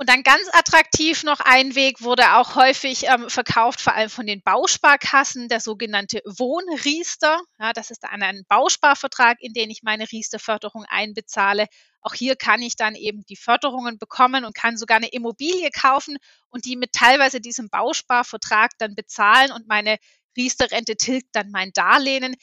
Und 0.00 0.08
dann 0.08 0.22
ganz 0.22 0.48
attraktiv 0.52 1.24
noch 1.24 1.40
ein 1.40 1.74
Weg 1.74 2.00
wurde 2.00 2.36
auch 2.36 2.54
häufig 2.54 3.04
ähm, 3.06 3.28
verkauft, 3.28 3.82
vor 3.82 3.94
allem 3.94 4.08
von 4.08 4.24
den 4.24 4.40
Bausparkassen, 4.40 5.50
der 5.50 5.60
sogenannte 5.60 6.22
Wohnriester. 6.24 7.38
Ja, 7.58 7.74
das 7.74 7.90
ist 7.90 8.02
dann 8.04 8.22
ein 8.22 8.44
Bausparvertrag, 8.48 9.36
in 9.42 9.52
den 9.52 9.68
ich 9.68 9.82
meine 9.82 10.10
Riesterförderung 10.10 10.86
einbezahle. 10.88 11.66
Auch 12.00 12.14
hier 12.14 12.36
kann 12.36 12.62
ich 12.62 12.76
dann 12.76 12.94
eben 12.94 13.26
die 13.28 13.36
Förderungen 13.36 13.98
bekommen 13.98 14.46
und 14.46 14.54
kann 14.54 14.78
sogar 14.78 14.96
eine 14.96 15.08
Immobilie 15.08 15.68
kaufen 15.70 16.16
und 16.48 16.64
die 16.64 16.76
mit 16.76 16.94
teilweise 16.94 17.42
diesem 17.42 17.68
Bausparvertrag 17.68 18.70
dann 18.78 18.94
bezahlen 18.94 19.52
und 19.52 19.68
meine 19.68 19.98
Riesterrente 20.34 20.96
tilgt 20.96 21.28
dann 21.32 21.50
mein 21.50 21.72
Darlehen. 21.74 22.36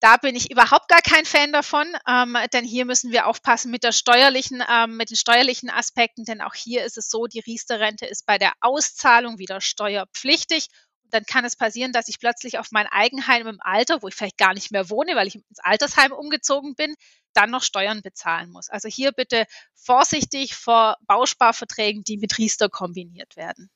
Da 0.00 0.16
bin 0.16 0.36
ich 0.36 0.50
überhaupt 0.50 0.88
gar 0.88 1.02
kein 1.02 1.24
Fan 1.24 1.52
davon, 1.52 1.86
ähm, 2.08 2.36
denn 2.52 2.64
hier 2.64 2.84
müssen 2.84 3.10
wir 3.10 3.26
aufpassen 3.26 3.72
mit 3.72 3.82
der 3.82 3.90
steuerlichen, 3.90 4.62
ähm, 4.70 4.96
mit 4.96 5.10
den 5.10 5.16
steuerlichen 5.16 5.70
Aspekten, 5.70 6.24
denn 6.24 6.40
auch 6.40 6.54
hier 6.54 6.84
ist 6.84 6.96
es 6.96 7.10
so, 7.10 7.26
die 7.26 7.40
Riester-Rente 7.40 8.06
ist 8.06 8.24
bei 8.24 8.38
der 8.38 8.52
Auszahlung 8.60 9.38
wieder 9.38 9.60
steuerpflichtig. 9.60 10.68
Und 11.02 11.14
dann 11.14 11.24
kann 11.24 11.44
es 11.44 11.56
passieren, 11.56 11.90
dass 11.90 12.08
ich 12.08 12.20
plötzlich 12.20 12.58
auf 12.58 12.68
mein 12.70 12.86
Eigenheim 12.86 13.48
im 13.48 13.58
Alter, 13.60 14.00
wo 14.00 14.08
ich 14.08 14.14
vielleicht 14.14 14.38
gar 14.38 14.54
nicht 14.54 14.70
mehr 14.70 14.88
wohne, 14.88 15.16
weil 15.16 15.26
ich 15.26 15.34
ins 15.34 15.58
Altersheim 15.60 16.12
umgezogen 16.12 16.76
bin, 16.76 16.94
dann 17.32 17.50
noch 17.50 17.62
Steuern 17.62 18.02
bezahlen 18.02 18.50
muss. 18.50 18.68
Also 18.70 18.88
hier 18.88 19.10
bitte 19.10 19.46
vorsichtig 19.74 20.54
vor 20.54 20.96
Bausparverträgen, 21.06 22.04
die 22.04 22.18
mit 22.18 22.38
Riester 22.38 22.68
kombiniert 22.68 23.36
werden. 23.36 23.68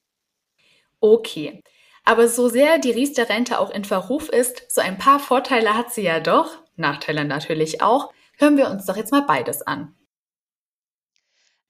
Okay. 1.00 1.64
Aber 2.04 2.28
so 2.28 2.48
sehr 2.48 2.78
die 2.78 2.90
Riester-Rente 2.90 3.58
auch 3.58 3.70
in 3.70 3.84
Verruf 3.84 4.28
ist, 4.28 4.70
so 4.70 4.80
ein 4.80 4.98
paar 4.98 5.20
Vorteile 5.20 5.76
hat 5.76 5.92
sie 5.92 6.02
ja 6.02 6.20
doch, 6.20 6.58
Nachteile 6.76 7.24
natürlich 7.24 7.80
auch. 7.82 8.12
Hören 8.38 8.56
wir 8.56 8.70
uns 8.70 8.86
doch 8.86 8.96
jetzt 8.96 9.12
mal 9.12 9.22
beides 9.22 9.62
an. 9.62 9.94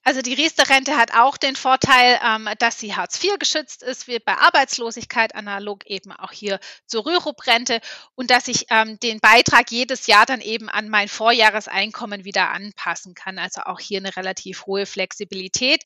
Also 0.04 0.20
die 0.20 0.34
Riester-Rente 0.34 0.96
hat 0.96 1.14
auch 1.14 1.36
den 1.36 1.54
Vorteil, 1.54 2.18
ähm, 2.24 2.48
dass 2.58 2.80
sie 2.80 2.96
Hartz 2.96 3.22
IV 3.22 3.38
geschützt 3.38 3.84
ist, 3.84 4.08
wie 4.08 4.18
bei 4.18 4.36
Arbeitslosigkeit 4.36 5.36
analog 5.36 5.86
eben 5.86 6.10
auch 6.10 6.32
hier 6.32 6.58
zur 6.86 7.06
Rürup-Rente 7.06 7.80
und 8.16 8.30
dass 8.30 8.48
ich 8.48 8.66
ähm, 8.70 8.98
den 8.98 9.20
Beitrag 9.20 9.70
jedes 9.70 10.08
Jahr 10.08 10.26
dann 10.26 10.40
eben 10.40 10.68
an 10.68 10.88
mein 10.88 11.06
Vorjahreseinkommen 11.06 12.24
wieder 12.24 12.50
anpassen 12.50 13.14
kann. 13.14 13.38
Also 13.38 13.62
auch 13.62 13.78
hier 13.78 13.98
eine 13.98 14.16
relativ 14.16 14.66
hohe 14.66 14.86
Flexibilität. 14.86 15.84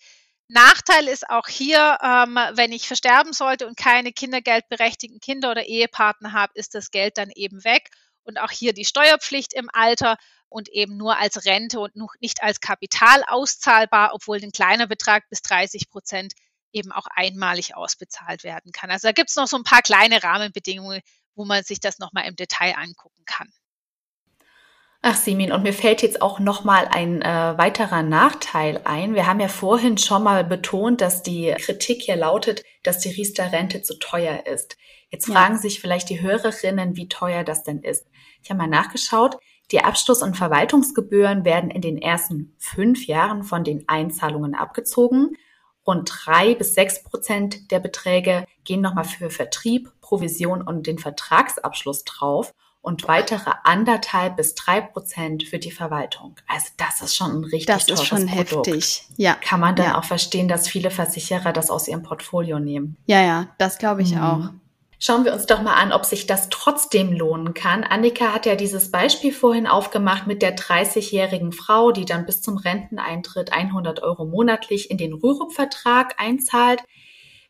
Nachteil 0.49 1.09
ist 1.09 1.29
auch 1.29 1.49
hier, 1.49 1.99
ähm, 2.03 2.39
wenn 2.53 2.73
ich 2.73 2.87
versterben 2.87 3.33
sollte 3.33 3.67
und 3.67 3.77
keine 3.77 4.13
kindergeldberechtigten 4.13 5.21
Kinder 5.21 5.51
oder 5.51 5.67
Ehepartner 5.67 6.33
habe, 6.33 6.53
ist 6.55 6.75
das 6.75 6.91
Geld 6.91 7.19
dann 7.19 7.31
eben 7.35 7.65
weg. 7.65 7.91
Und 8.23 8.39
auch 8.39 8.51
hier 8.51 8.73
die 8.73 8.85
Steuerpflicht 8.85 9.55
im 9.55 9.69
Alter 9.73 10.17
und 10.49 10.69
eben 10.69 10.97
nur 10.97 11.19
als 11.19 11.45
Rente 11.45 11.81
und 11.81 11.95
nicht 12.21 12.43
als 12.43 12.61
Kapital 12.61 13.23
auszahlbar, 13.27 14.11
obwohl 14.15 14.39
ein 14.43 14.53
kleiner 14.53 14.87
Betrag 14.87 15.29
bis 15.29 15.43
30 15.43 15.89
Prozent 15.91 16.33
eben 16.73 16.93
auch 16.93 17.07
einmalig 17.15 17.75
ausbezahlt 17.75 18.45
werden 18.45 18.73
kann. 18.73 18.91
Also 18.91 19.09
da 19.09 19.13
gibt 19.13 19.31
es 19.31 19.37
noch 19.37 19.47
so 19.47 19.57
ein 19.57 19.65
paar 19.65 19.83
kleine 19.83 20.23
Rahmenbedingungen, 20.23 21.01
wo 21.35 21.45
man 21.45 21.65
sich 21.65 21.81
das 21.81 21.99
nochmal 21.99 22.27
im 22.27 22.37
Detail 22.37 22.75
angucken 22.77 23.25
kann. 23.27 23.53
Ach, 25.09 25.15
Simin, 25.15 25.53
und 25.53 25.63
mir 25.63 25.73
fällt 25.73 26.03
jetzt 26.03 26.21
auch 26.21 26.41
nochmal 26.41 26.89
ein 26.91 27.23
äh, 27.23 27.55
weiterer 27.57 28.03
Nachteil 28.03 28.81
ein. 28.83 29.15
Wir 29.15 29.29
haben 29.29 29.39
ja 29.39 29.47
vorhin 29.47 29.99
schon 29.99 30.25
mal 30.25 30.43
betont, 30.43 31.01
dass 31.01 31.23
die 31.23 31.55
Kritik 31.59 32.03
hier 32.03 32.17
lautet, 32.17 32.65
dass 32.83 32.99
die 32.99 33.11
Riester-Rente 33.11 33.83
zu 33.83 34.01
teuer 34.01 34.47
ist. 34.47 34.77
Jetzt 35.09 35.29
ja. 35.29 35.35
fragen 35.35 35.59
sich 35.59 35.79
vielleicht 35.79 36.11
die 36.11 36.23
Hörerinnen, 36.23 36.97
wie 36.97 37.09
teuer 37.09 37.45
das 37.45 37.63
denn 37.63 37.83
ist. 37.83 38.09
Ich 38.43 38.51
habe 38.51 38.59
mal 38.59 38.67
nachgeschaut. 38.67 39.37
Die 39.71 39.79
Abschluss- 39.79 40.25
und 40.25 40.37
Verwaltungsgebühren 40.37 41.45
werden 41.45 41.71
in 41.71 41.83
den 41.83 41.99
ersten 41.99 42.57
fünf 42.59 43.07
Jahren 43.07 43.45
von 43.45 43.63
den 43.63 43.85
Einzahlungen 43.87 44.57
abgezogen. 44.57 45.37
Rund 45.87 46.11
drei 46.13 46.57
bis 46.57 46.75
sechs 46.75 47.05
Prozent 47.05 47.71
der 47.71 47.79
Beträge 47.79 48.45
gehen 48.65 48.81
nochmal 48.81 49.05
für 49.05 49.31
Vertrieb, 49.31 49.89
Provision 50.01 50.63
und 50.63 50.89
den 50.89 50.99
Vertragsabschluss 50.99 52.03
drauf 52.03 52.55
und 52.87 53.09
weitere 53.09 53.51
anderthalb 53.65 54.37
bis 54.37 54.55
drei 54.55 54.81
Prozent 54.81 55.43
für 55.43 55.59
die 55.59 55.73
Verwaltung. 55.73 56.37
Also 56.47 56.67
das 56.77 57.03
ist 57.03 57.17
schon 57.17 57.41
ein 57.41 57.45
richtig 57.45 57.67
das 57.67 57.89
ist 57.89 58.07
schon 58.07 58.29
Produkt. 58.29 58.69
heftig. 58.69 59.09
Ja. 59.17 59.35
Kann 59.35 59.59
man 59.59 59.75
dann 59.75 59.87
ja. 59.87 59.99
auch 59.99 60.05
verstehen, 60.05 60.47
dass 60.47 60.69
viele 60.69 60.93
Versicherer 60.93 61.53
das 61.53 61.69
aus 61.69 61.89
ihrem 61.89 62.05
Portfolio 62.05 62.61
nehmen. 62.61 62.97
Ja, 63.07 63.21
ja, 63.23 63.49
das 63.59 63.79
glaube 63.79 64.03
ich 64.03 64.15
mhm. 64.15 64.23
auch. 64.23 64.51
Schauen 65.01 65.25
wir 65.25 65.35
uns 65.35 65.47
doch 65.47 65.63
mal 65.63 65.75
an, 65.75 65.93
ob 65.93 66.05
sich 66.05 66.29
das 66.29 66.49
trotzdem 66.49 67.13
lohnen 67.13 67.55
kann. 67.55 67.83
Annika 67.83 68.33
hat 68.33 68.47
ja 68.47 68.55
dieses 68.55 68.93
Beispiel 68.93 69.33
vorhin 69.33 69.67
aufgemacht 69.67 70.29
mit 70.29 70.41
der 70.41 70.57
30-jährigen 70.57 71.51
Frau, 71.51 71.91
die 71.91 72.05
dann 72.05 72.25
bis 72.25 72.41
zum 72.41 72.57
Renteneintritt 72.57 73.53
100 73.53 74.01
Euro 74.05 74.25
monatlich 74.25 74.93
in 74.93 74.97
den 74.97 75.13
Rürup-Vertrag 75.13 76.15
einzahlt. 76.19 76.85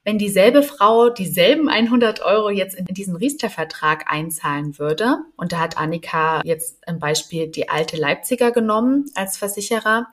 Wenn 0.07 0.17
dieselbe 0.19 0.63
Frau 0.63 1.11
dieselben 1.11 1.69
100 1.69 2.23
Euro 2.23 2.49
jetzt 2.49 2.77
in 2.77 2.85
diesen 2.85 3.17
Riester-Vertrag 3.17 4.05
einzahlen 4.07 4.79
würde, 4.79 5.17
und 5.37 5.51
da 5.51 5.59
hat 5.59 5.79
Annika 5.79 6.43
jetzt 6.45 6.79
im 6.87 7.01
Beispiel 7.01 7.49
die 7.49 7.69
alte 7.69 7.97
Leipziger 7.97 8.53
genommen 8.53 9.11
als 9.17 9.37
Versicherer, 9.37 10.07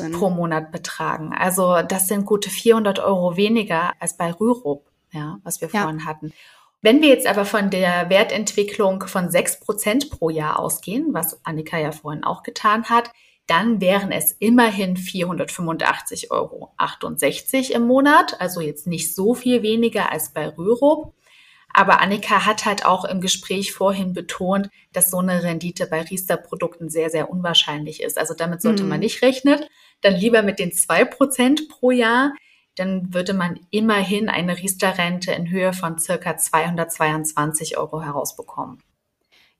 Euro 0.01 0.11
pro 0.17 0.29
Monat 0.29 0.71
betragen. 0.73 1.33
Also 1.33 1.81
das 1.81 2.07
sind 2.07 2.25
gute 2.25 2.49
400 2.49 2.99
Euro 2.99 3.37
weniger 3.37 3.93
als 3.99 4.17
bei 4.17 4.31
Rürup, 4.31 4.89
ja, 5.11 5.39
was 5.43 5.61
wir 5.61 5.69
ja. 5.69 5.83
vorhin 5.83 6.05
hatten. 6.05 6.33
Wenn 6.81 7.01
wir 7.01 7.07
jetzt 7.07 7.27
aber 7.27 7.45
von 7.45 7.69
der 7.69 8.09
Wertentwicklung 8.09 9.07
von 9.07 9.31
6 9.31 9.61
Prozent 9.61 10.09
pro 10.09 10.29
Jahr 10.29 10.59
ausgehen, 10.59 11.13
was 11.13 11.39
Annika 11.45 11.77
ja 11.77 11.93
vorhin 11.93 12.25
auch 12.25 12.43
getan 12.43 12.89
hat, 12.89 13.09
dann 13.47 13.81
wären 13.81 14.11
es 14.11 14.31
immerhin 14.31 14.95
485,68 14.95 16.31
Euro 16.31 16.73
im 17.75 17.87
Monat, 17.87 18.39
also 18.39 18.61
jetzt 18.61 18.87
nicht 18.87 19.13
so 19.13 19.33
viel 19.33 19.61
weniger 19.63 20.11
als 20.11 20.33
bei 20.33 20.47
Rürup. 20.47 21.13
Aber 21.75 22.01
Annika 22.01 22.45
hat 22.45 22.65
halt 22.65 22.85
auch 22.85 23.03
im 23.03 23.19
Gespräch 23.19 23.73
vorhin 23.73 24.13
betont, 24.13 24.69
dass 24.93 25.09
so 25.09 25.17
eine 25.17 25.41
Rendite 25.41 25.87
bei 25.87 26.03
Riester-Produkten 26.03 26.89
sehr, 26.89 27.09
sehr 27.09 27.31
unwahrscheinlich 27.31 28.03
ist. 28.03 28.19
Also 28.19 28.35
damit 28.35 28.61
sollte 28.61 28.83
mhm. 28.83 28.89
man 28.89 28.99
nicht 28.99 29.23
rechnen. 29.23 29.59
Dann 30.01 30.13
lieber 30.13 30.43
mit 30.43 30.59
den 30.59 30.71
zwei 30.71 31.03
Prozent 31.03 31.67
pro 31.69 31.89
Jahr. 31.89 32.33
Dann 32.75 33.11
würde 33.13 33.33
man 33.33 33.59
immerhin 33.71 34.29
eine 34.29 34.57
Riester-Rente 34.57 35.31
in 35.31 35.49
Höhe 35.49 35.73
von 35.73 35.97
circa 35.97 36.37
222 36.37 37.77
Euro 37.77 38.03
herausbekommen. 38.03 38.83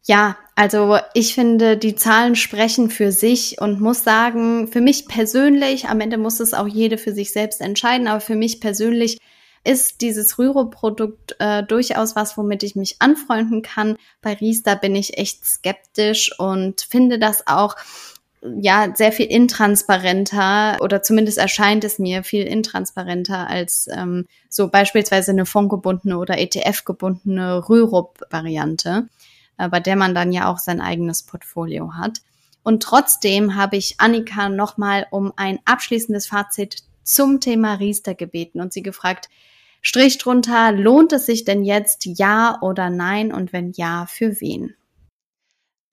Ja, 0.06 0.38
also 0.56 0.98
ich 1.14 1.34
finde, 1.34 1.78
die 1.78 1.96
Zahlen 1.96 2.36
sprechen 2.36 2.90
für 2.90 3.12
sich 3.14 3.62
und 3.62 3.80
muss 3.80 4.04
sagen, 4.04 4.68
für 4.68 4.82
mich 4.82 5.08
persönlich, 5.08 5.88
am 5.88 6.02
Ende 6.02 6.18
muss 6.18 6.42
es 6.42 6.54
auch 6.54 6.68
jede 6.68 6.98
für 6.98 7.14
sich 7.14 7.32
selbst 7.32 7.62
entscheiden, 7.62 8.08
aber 8.08 8.20
für 8.20 8.36
mich 8.36 8.60
persönlich 8.60 9.20
ist 9.64 10.02
dieses 10.02 10.38
Rüro-Produkt 10.38 11.38
äh, 11.40 11.64
durchaus 11.64 12.18
was, 12.18 12.38
womit 12.38 12.64
ich 12.64 12.76
mich 12.76 12.98
anfreunden 13.00 13.62
kann. 13.62 13.96
Bei 14.22 14.34
Riester 14.34 14.76
bin 14.76 14.94
ich 14.94 15.18
echt 15.18 15.46
skeptisch 15.46 16.38
und 16.38 16.82
finde 16.82 17.18
das 17.18 17.48
auch 17.48 17.78
ja 18.60 18.94
sehr 18.94 19.14
viel 19.14 19.28
intransparenter 19.28 20.80
oder 20.82 21.02
zumindest 21.02 21.38
erscheint 21.38 21.86
es 21.86 21.98
mir 21.98 22.24
viel 22.24 22.44
intransparenter 22.44 23.48
als 23.48 23.88
ähm, 23.90 24.26
so 24.50 24.68
beispielsweise 24.68 25.32
eine 25.32 25.46
fondgebundene 25.46 26.18
oder 26.18 26.38
ETF-gebundene 26.38 27.70
Rürup-Variante, 27.70 29.08
äh, 29.58 29.70
bei 29.70 29.80
der 29.80 29.96
man 29.96 30.16
dann 30.16 30.32
ja 30.32 30.48
auch 30.48 30.58
sein 30.58 30.82
eigenes 30.82 31.24
Portfolio 31.24 31.96
hat. 31.96 32.22
Und 32.64 32.84
trotzdem 32.84 33.56
habe 33.56 33.76
ich 33.78 33.96
Annika 34.00 34.50
nochmal 34.50 35.08
um 35.12 35.34
ein 35.36 35.60
abschließendes 35.66 36.28
Fazit 36.28 36.78
zum 37.04 37.42
Thema 37.42 37.76
Riester 37.76 38.16
gebeten 38.16 38.62
und 38.62 38.72
sie 38.72 38.84
gefragt, 38.84 39.30
Strich 39.86 40.18
drunter, 40.18 40.72
lohnt 40.72 41.12
es 41.12 41.26
sich 41.26 41.44
denn 41.44 41.66
jetzt 41.66 42.06
ja 42.06 42.58
oder 42.62 42.90
nein 42.90 43.34
und 43.34 43.52
wenn 43.52 43.74
ja, 43.74 44.06
für 44.06 44.40
wen? 44.40 44.76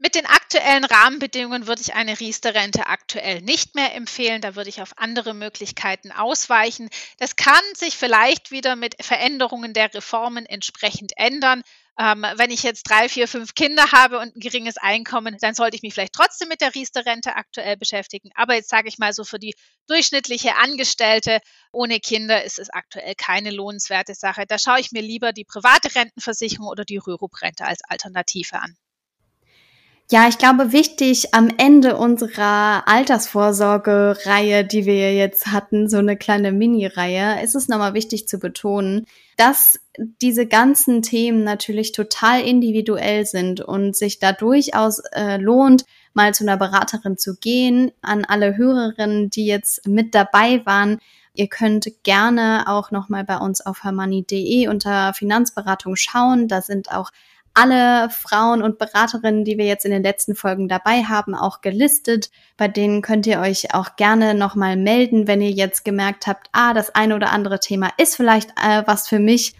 Mit 0.02 0.14
den 0.14 0.24
aktuellen 0.24 0.86
Rahmenbedingungen 0.86 1.66
würde 1.66 1.82
ich 1.82 1.92
eine 1.92 2.18
Riester-Rente 2.18 2.86
aktuell 2.86 3.42
nicht 3.42 3.74
mehr 3.74 3.94
empfehlen. 3.94 4.40
Da 4.40 4.56
würde 4.56 4.70
ich 4.70 4.80
auf 4.80 4.96
andere 4.96 5.34
Möglichkeiten 5.34 6.10
ausweichen. 6.10 6.88
Das 7.18 7.36
kann 7.36 7.62
sich 7.74 7.98
vielleicht 7.98 8.50
wieder 8.50 8.76
mit 8.76 8.96
Veränderungen 9.04 9.74
der 9.74 9.92
Reformen 9.92 10.46
entsprechend 10.46 11.12
ändern. 11.16 11.60
Ähm, 11.98 12.24
wenn 12.36 12.50
ich 12.50 12.62
jetzt 12.62 12.84
drei, 12.88 13.10
vier, 13.10 13.28
fünf 13.28 13.54
Kinder 13.54 13.92
habe 13.92 14.20
und 14.20 14.34
ein 14.34 14.40
geringes 14.40 14.78
Einkommen, 14.78 15.36
dann 15.38 15.54
sollte 15.54 15.76
ich 15.76 15.82
mich 15.82 15.92
vielleicht 15.92 16.14
trotzdem 16.14 16.48
mit 16.48 16.62
der 16.62 16.74
Riester-Rente 16.74 17.36
aktuell 17.36 17.76
beschäftigen. 17.76 18.30
Aber 18.36 18.54
jetzt 18.54 18.70
sage 18.70 18.88
ich 18.88 18.96
mal 18.96 19.12
so 19.12 19.24
für 19.24 19.38
die 19.38 19.54
durchschnittliche 19.86 20.56
Angestellte 20.56 21.40
ohne 21.72 22.00
Kinder 22.00 22.42
ist 22.42 22.58
es 22.58 22.70
aktuell 22.70 23.14
keine 23.16 23.50
lohnenswerte 23.50 24.14
Sache. 24.14 24.46
Da 24.48 24.58
schaue 24.58 24.80
ich 24.80 24.92
mir 24.92 25.02
lieber 25.02 25.34
die 25.34 25.44
private 25.44 25.94
Rentenversicherung 25.94 26.68
oder 26.68 26.86
die 26.86 26.96
Rürup-Rente 26.96 27.66
als 27.66 27.82
Alternative 27.84 28.60
an. 28.60 28.78
Ja, 30.12 30.26
ich 30.26 30.38
glaube, 30.38 30.72
wichtig 30.72 31.34
am 31.34 31.50
Ende 31.56 31.96
unserer 31.96 32.82
Altersvorsorge-Reihe, 32.88 34.64
die 34.64 34.84
wir 34.84 35.14
jetzt 35.14 35.46
hatten, 35.46 35.88
so 35.88 35.98
eine 35.98 36.16
kleine 36.16 36.50
Mini-Reihe, 36.50 37.40
ist 37.44 37.54
es 37.54 37.68
nochmal 37.68 37.94
wichtig 37.94 38.26
zu 38.26 38.40
betonen, 38.40 39.06
dass 39.36 39.78
diese 40.20 40.46
ganzen 40.46 41.02
Themen 41.02 41.44
natürlich 41.44 41.92
total 41.92 42.40
individuell 42.40 43.24
sind 43.24 43.60
und 43.60 43.94
sich 43.94 44.18
da 44.18 44.32
durchaus 44.32 44.98
äh, 45.12 45.36
lohnt, 45.36 45.84
mal 46.12 46.34
zu 46.34 46.42
einer 46.42 46.56
Beraterin 46.56 47.16
zu 47.16 47.36
gehen. 47.36 47.92
An 48.02 48.24
alle 48.24 48.56
Hörerinnen, 48.56 49.30
die 49.30 49.46
jetzt 49.46 49.86
mit 49.86 50.16
dabei 50.16 50.60
waren, 50.66 50.98
Ihr 51.32 51.46
könnt 51.46 51.86
gerne 52.02 52.64
auch 52.66 52.90
nochmal 52.90 53.22
bei 53.22 53.36
uns 53.36 53.64
auf 53.64 53.84
hermanni.de 53.84 54.66
unter 54.66 55.14
Finanzberatung 55.14 55.94
schauen. 55.94 56.48
Da 56.48 56.60
sind 56.60 56.90
auch 56.90 57.12
alle 57.54 58.10
Frauen 58.10 58.62
und 58.62 58.78
Beraterinnen, 58.78 59.44
die 59.44 59.58
wir 59.58 59.66
jetzt 59.66 59.84
in 59.84 59.90
den 59.90 60.02
letzten 60.02 60.34
Folgen 60.34 60.68
dabei 60.68 61.02
haben, 61.02 61.34
auch 61.34 61.60
gelistet. 61.60 62.30
Bei 62.56 62.68
denen 62.68 63.02
könnt 63.02 63.26
ihr 63.26 63.40
euch 63.40 63.74
auch 63.74 63.96
gerne 63.96 64.34
nochmal 64.34 64.76
melden, 64.76 65.26
wenn 65.26 65.40
ihr 65.40 65.50
jetzt 65.50 65.84
gemerkt 65.84 66.26
habt, 66.26 66.48
ah, 66.52 66.74
das 66.74 66.94
eine 66.94 67.16
oder 67.16 67.32
andere 67.32 67.60
Thema 67.60 67.90
ist 67.96 68.16
vielleicht 68.16 68.50
äh, 68.50 68.82
was 68.86 69.08
für 69.08 69.18
mich. 69.18 69.54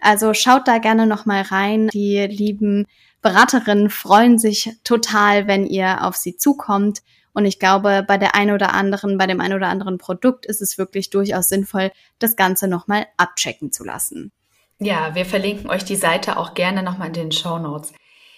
Also 0.00 0.34
schaut 0.34 0.68
da 0.68 0.78
gerne 0.78 1.06
nochmal 1.06 1.42
rein. 1.42 1.88
Die 1.88 2.26
lieben 2.26 2.86
Beraterinnen 3.22 3.90
freuen 3.90 4.38
sich 4.38 4.76
total, 4.84 5.46
wenn 5.46 5.66
ihr 5.66 6.04
auf 6.04 6.16
sie 6.16 6.36
zukommt. 6.36 7.00
Und 7.32 7.44
ich 7.44 7.58
glaube, 7.58 8.04
bei 8.06 8.16
der 8.18 8.34
einen 8.34 8.54
oder 8.54 8.72
anderen, 8.72 9.18
bei 9.18 9.26
dem 9.26 9.40
einen 9.40 9.54
oder 9.54 9.68
anderen 9.68 9.98
Produkt 9.98 10.46
ist 10.46 10.62
es 10.62 10.78
wirklich 10.78 11.10
durchaus 11.10 11.48
sinnvoll, 11.48 11.90
das 12.18 12.36
Ganze 12.36 12.66
nochmal 12.68 13.06
abchecken 13.16 13.72
zu 13.72 13.84
lassen. 13.84 14.32
Ja, 14.78 15.14
wir 15.14 15.24
verlinken 15.24 15.70
euch 15.70 15.84
die 15.84 15.96
Seite 15.96 16.36
auch 16.36 16.54
gerne 16.54 16.82
nochmal 16.82 17.08
in 17.08 17.14
den 17.14 17.32
Show 17.32 17.58
Notes. 17.58 17.94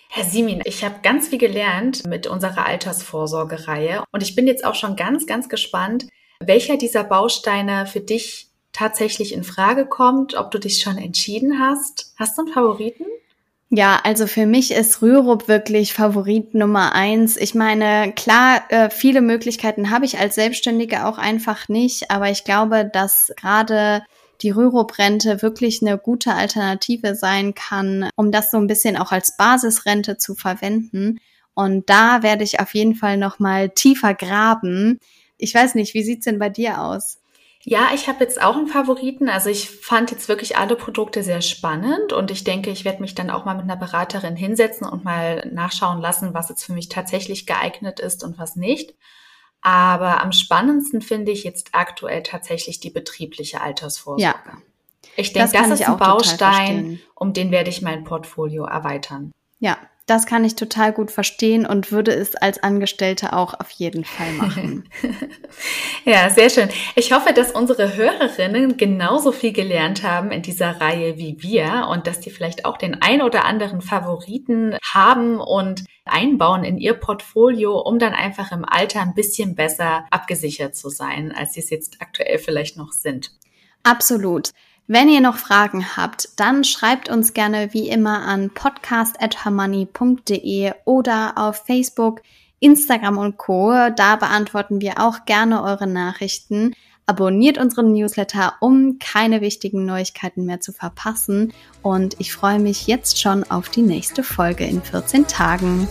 Herr 0.08 0.24
Simin, 0.24 0.62
ich 0.64 0.84
habe 0.84 1.00
ganz 1.02 1.28
viel 1.28 1.38
gelernt 1.38 2.06
mit 2.06 2.26
unserer 2.26 2.64
Altersvorsorgereihe 2.64 4.04
und 4.12 4.22
ich 4.22 4.34
bin 4.36 4.46
jetzt 4.46 4.64
auch 4.64 4.74
schon 4.74 4.96
ganz, 4.96 5.26
ganz 5.26 5.48
gespannt, 5.48 6.06
welcher 6.40 6.76
dieser 6.76 7.04
Bausteine 7.04 7.86
für 7.86 8.00
dich 8.00 8.48
tatsächlich 8.72 9.32
in 9.32 9.42
Frage 9.42 9.86
kommt, 9.86 10.34
ob 10.34 10.50
du 10.50 10.58
dich 10.58 10.80
schon 10.80 10.96
entschieden 10.96 11.58
hast. 11.58 12.14
Hast 12.16 12.38
du 12.38 12.42
einen 12.42 12.52
Favoriten? 12.52 13.04
Ja, 13.70 14.00
also 14.02 14.26
für 14.26 14.46
mich 14.46 14.70
ist 14.70 15.02
Rürup 15.02 15.48
wirklich 15.48 15.92
Favorit 15.92 16.54
Nummer 16.54 16.94
eins. 16.94 17.36
Ich 17.36 17.54
meine, 17.54 18.12
klar, 18.14 18.62
äh, 18.70 18.88
viele 18.88 19.20
Möglichkeiten 19.20 19.90
habe 19.90 20.06
ich 20.06 20.18
als 20.18 20.36
Selbstständige 20.36 21.04
auch 21.04 21.18
einfach 21.18 21.68
nicht, 21.68 22.10
aber 22.10 22.30
ich 22.30 22.44
glaube, 22.44 22.88
dass 22.90 23.30
gerade 23.36 24.04
die 24.42 24.50
Rürup-Rente 24.50 25.42
wirklich 25.42 25.82
eine 25.82 25.98
gute 25.98 26.34
Alternative 26.34 27.14
sein 27.14 27.54
kann, 27.54 28.08
um 28.16 28.32
das 28.32 28.50
so 28.50 28.56
ein 28.56 28.66
bisschen 28.66 28.96
auch 28.96 29.12
als 29.12 29.36
Basisrente 29.36 30.16
zu 30.18 30.34
verwenden. 30.34 31.20
Und 31.54 31.90
da 31.90 32.22
werde 32.22 32.44
ich 32.44 32.60
auf 32.60 32.74
jeden 32.74 32.94
Fall 32.94 33.16
noch 33.16 33.38
mal 33.38 33.70
tiefer 33.70 34.14
graben. 34.14 35.00
Ich 35.38 35.54
weiß 35.54 35.74
nicht, 35.74 35.94
wie 35.94 36.02
sieht's 36.02 36.24
denn 36.24 36.38
bei 36.38 36.48
dir 36.48 36.82
aus? 36.82 37.18
Ja, 37.64 37.88
ich 37.92 38.08
habe 38.08 38.24
jetzt 38.24 38.40
auch 38.40 38.56
einen 38.56 38.68
Favoriten. 38.68 39.28
Also 39.28 39.50
ich 39.50 39.68
fand 39.68 40.10
jetzt 40.10 40.28
wirklich 40.28 40.56
alle 40.56 40.76
Produkte 40.76 41.22
sehr 41.22 41.42
spannend 41.42 42.12
und 42.12 42.30
ich 42.30 42.44
denke, 42.44 42.70
ich 42.70 42.84
werde 42.84 43.02
mich 43.02 43.14
dann 43.14 43.30
auch 43.30 43.44
mal 43.44 43.54
mit 43.54 43.64
einer 43.64 43.76
Beraterin 43.76 44.36
hinsetzen 44.36 44.86
und 44.86 45.04
mal 45.04 45.46
nachschauen 45.52 46.00
lassen, 46.00 46.32
was 46.32 46.48
jetzt 46.48 46.64
für 46.64 46.72
mich 46.72 46.88
tatsächlich 46.88 47.46
geeignet 47.46 48.00
ist 48.00 48.24
und 48.24 48.38
was 48.38 48.56
nicht. 48.56 48.94
Aber 49.60 50.22
am 50.22 50.32
spannendsten 50.32 51.02
finde 51.02 51.32
ich 51.32 51.44
jetzt 51.44 51.70
aktuell 51.72 52.22
tatsächlich 52.22 52.80
die 52.80 52.90
betriebliche 52.90 53.60
Altersvorsorge. 53.60 54.22
Ja. 54.22 54.62
Ich 55.16 55.32
denke, 55.32 55.52
das, 55.52 55.68
das 55.68 55.80
ist 55.80 55.88
ein 55.88 55.96
Baustein, 55.96 57.00
um 57.14 57.32
den 57.32 57.50
werde 57.50 57.70
ich 57.70 57.82
mein 57.82 58.04
Portfolio 58.04 58.64
erweitern. 58.64 59.32
Ja, 59.58 59.76
das 60.08 60.24
kann 60.24 60.42
ich 60.42 60.54
total 60.54 60.92
gut 60.92 61.10
verstehen 61.10 61.66
und 61.66 61.92
würde 61.92 62.12
es 62.12 62.34
als 62.34 62.62
Angestellte 62.62 63.34
auch 63.34 63.52
auf 63.52 63.70
jeden 63.72 64.06
Fall 64.06 64.32
machen. 64.32 64.88
ja, 66.06 66.30
sehr 66.30 66.48
schön. 66.48 66.70
Ich 66.94 67.12
hoffe, 67.12 67.34
dass 67.34 67.52
unsere 67.52 67.94
Hörerinnen 67.94 68.78
genauso 68.78 69.32
viel 69.32 69.52
gelernt 69.52 70.02
haben 70.02 70.30
in 70.30 70.40
dieser 70.40 70.80
Reihe 70.80 71.18
wie 71.18 71.42
wir 71.42 71.88
und 71.90 72.06
dass 72.06 72.20
die 72.20 72.30
vielleicht 72.30 72.64
auch 72.64 72.78
den 72.78 73.02
ein 73.02 73.20
oder 73.20 73.44
anderen 73.44 73.82
Favoriten 73.82 74.78
haben 74.82 75.40
und 75.40 75.84
einbauen 76.08 76.64
in 76.64 76.78
ihr 76.78 76.94
Portfolio, 76.94 77.78
um 77.78 77.98
dann 77.98 78.14
einfach 78.14 78.52
im 78.52 78.64
Alter 78.64 79.02
ein 79.02 79.12
bisschen 79.14 79.54
besser 79.54 80.06
abgesichert 80.10 80.74
zu 80.76 80.88
sein, 80.88 81.32
als 81.32 81.52
sie 81.54 81.60
es 81.60 81.68
jetzt 81.70 82.00
aktuell 82.00 82.38
vielleicht 82.38 82.76
noch 82.76 82.92
sind. 82.92 83.32
Absolut. 83.82 84.50
Wenn 84.86 85.08
ihr 85.10 85.20
noch 85.20 85.36
Fragen 85.36 85.96
habt, 85.96 86.30
dann 86.36 86.62
schreibt 86.64 87.10
uns 87.10 87.34
gerne 87.34 87.74
wie 87.74 87.90
immer 87.90 88.22
an 88.22 88.50
podcast.hermoney.de 88.50 90.72
oder 90.86 91.34
auf 91.36 91.66
Facebook, 91.66 92.22
Instagram 92.60 93.18
und 93.18 93.36
Co. 93.36 93.90
Da 93.94 94.16
beantworten 94.16 94.80
wir 94.80 94.98
auch 94.98 95.26
gerne 95.26 95.62
eure 95.62 95.86
Nachrichten. 95.86 96.72
Abonniert 97.08 97.56
unseren 97.56 97.94
Newsletter, 97.94 98.56
um 98.60 98.98
keine 98.98 99.40
wichtigen 99.40 99.86
Neuigkeiten 99.86 100.44
mehr 100.44 100.60
zu 100.60 100.72
verpassen. 100.74 101.54
Und 101.80 102.16
ich 102.18 102.34
freue 102.34 102.58
mich 102.58 102.86
jetzt 102.86 103.18
schon 103.18 103.44
auf 103.44 103.70
die 103.70 103.80
nächste 103.80 104.22
Folge 104.22 104.66
in 104.66 104.82
14 104.82 105.26
Tagen. 105.26 105.88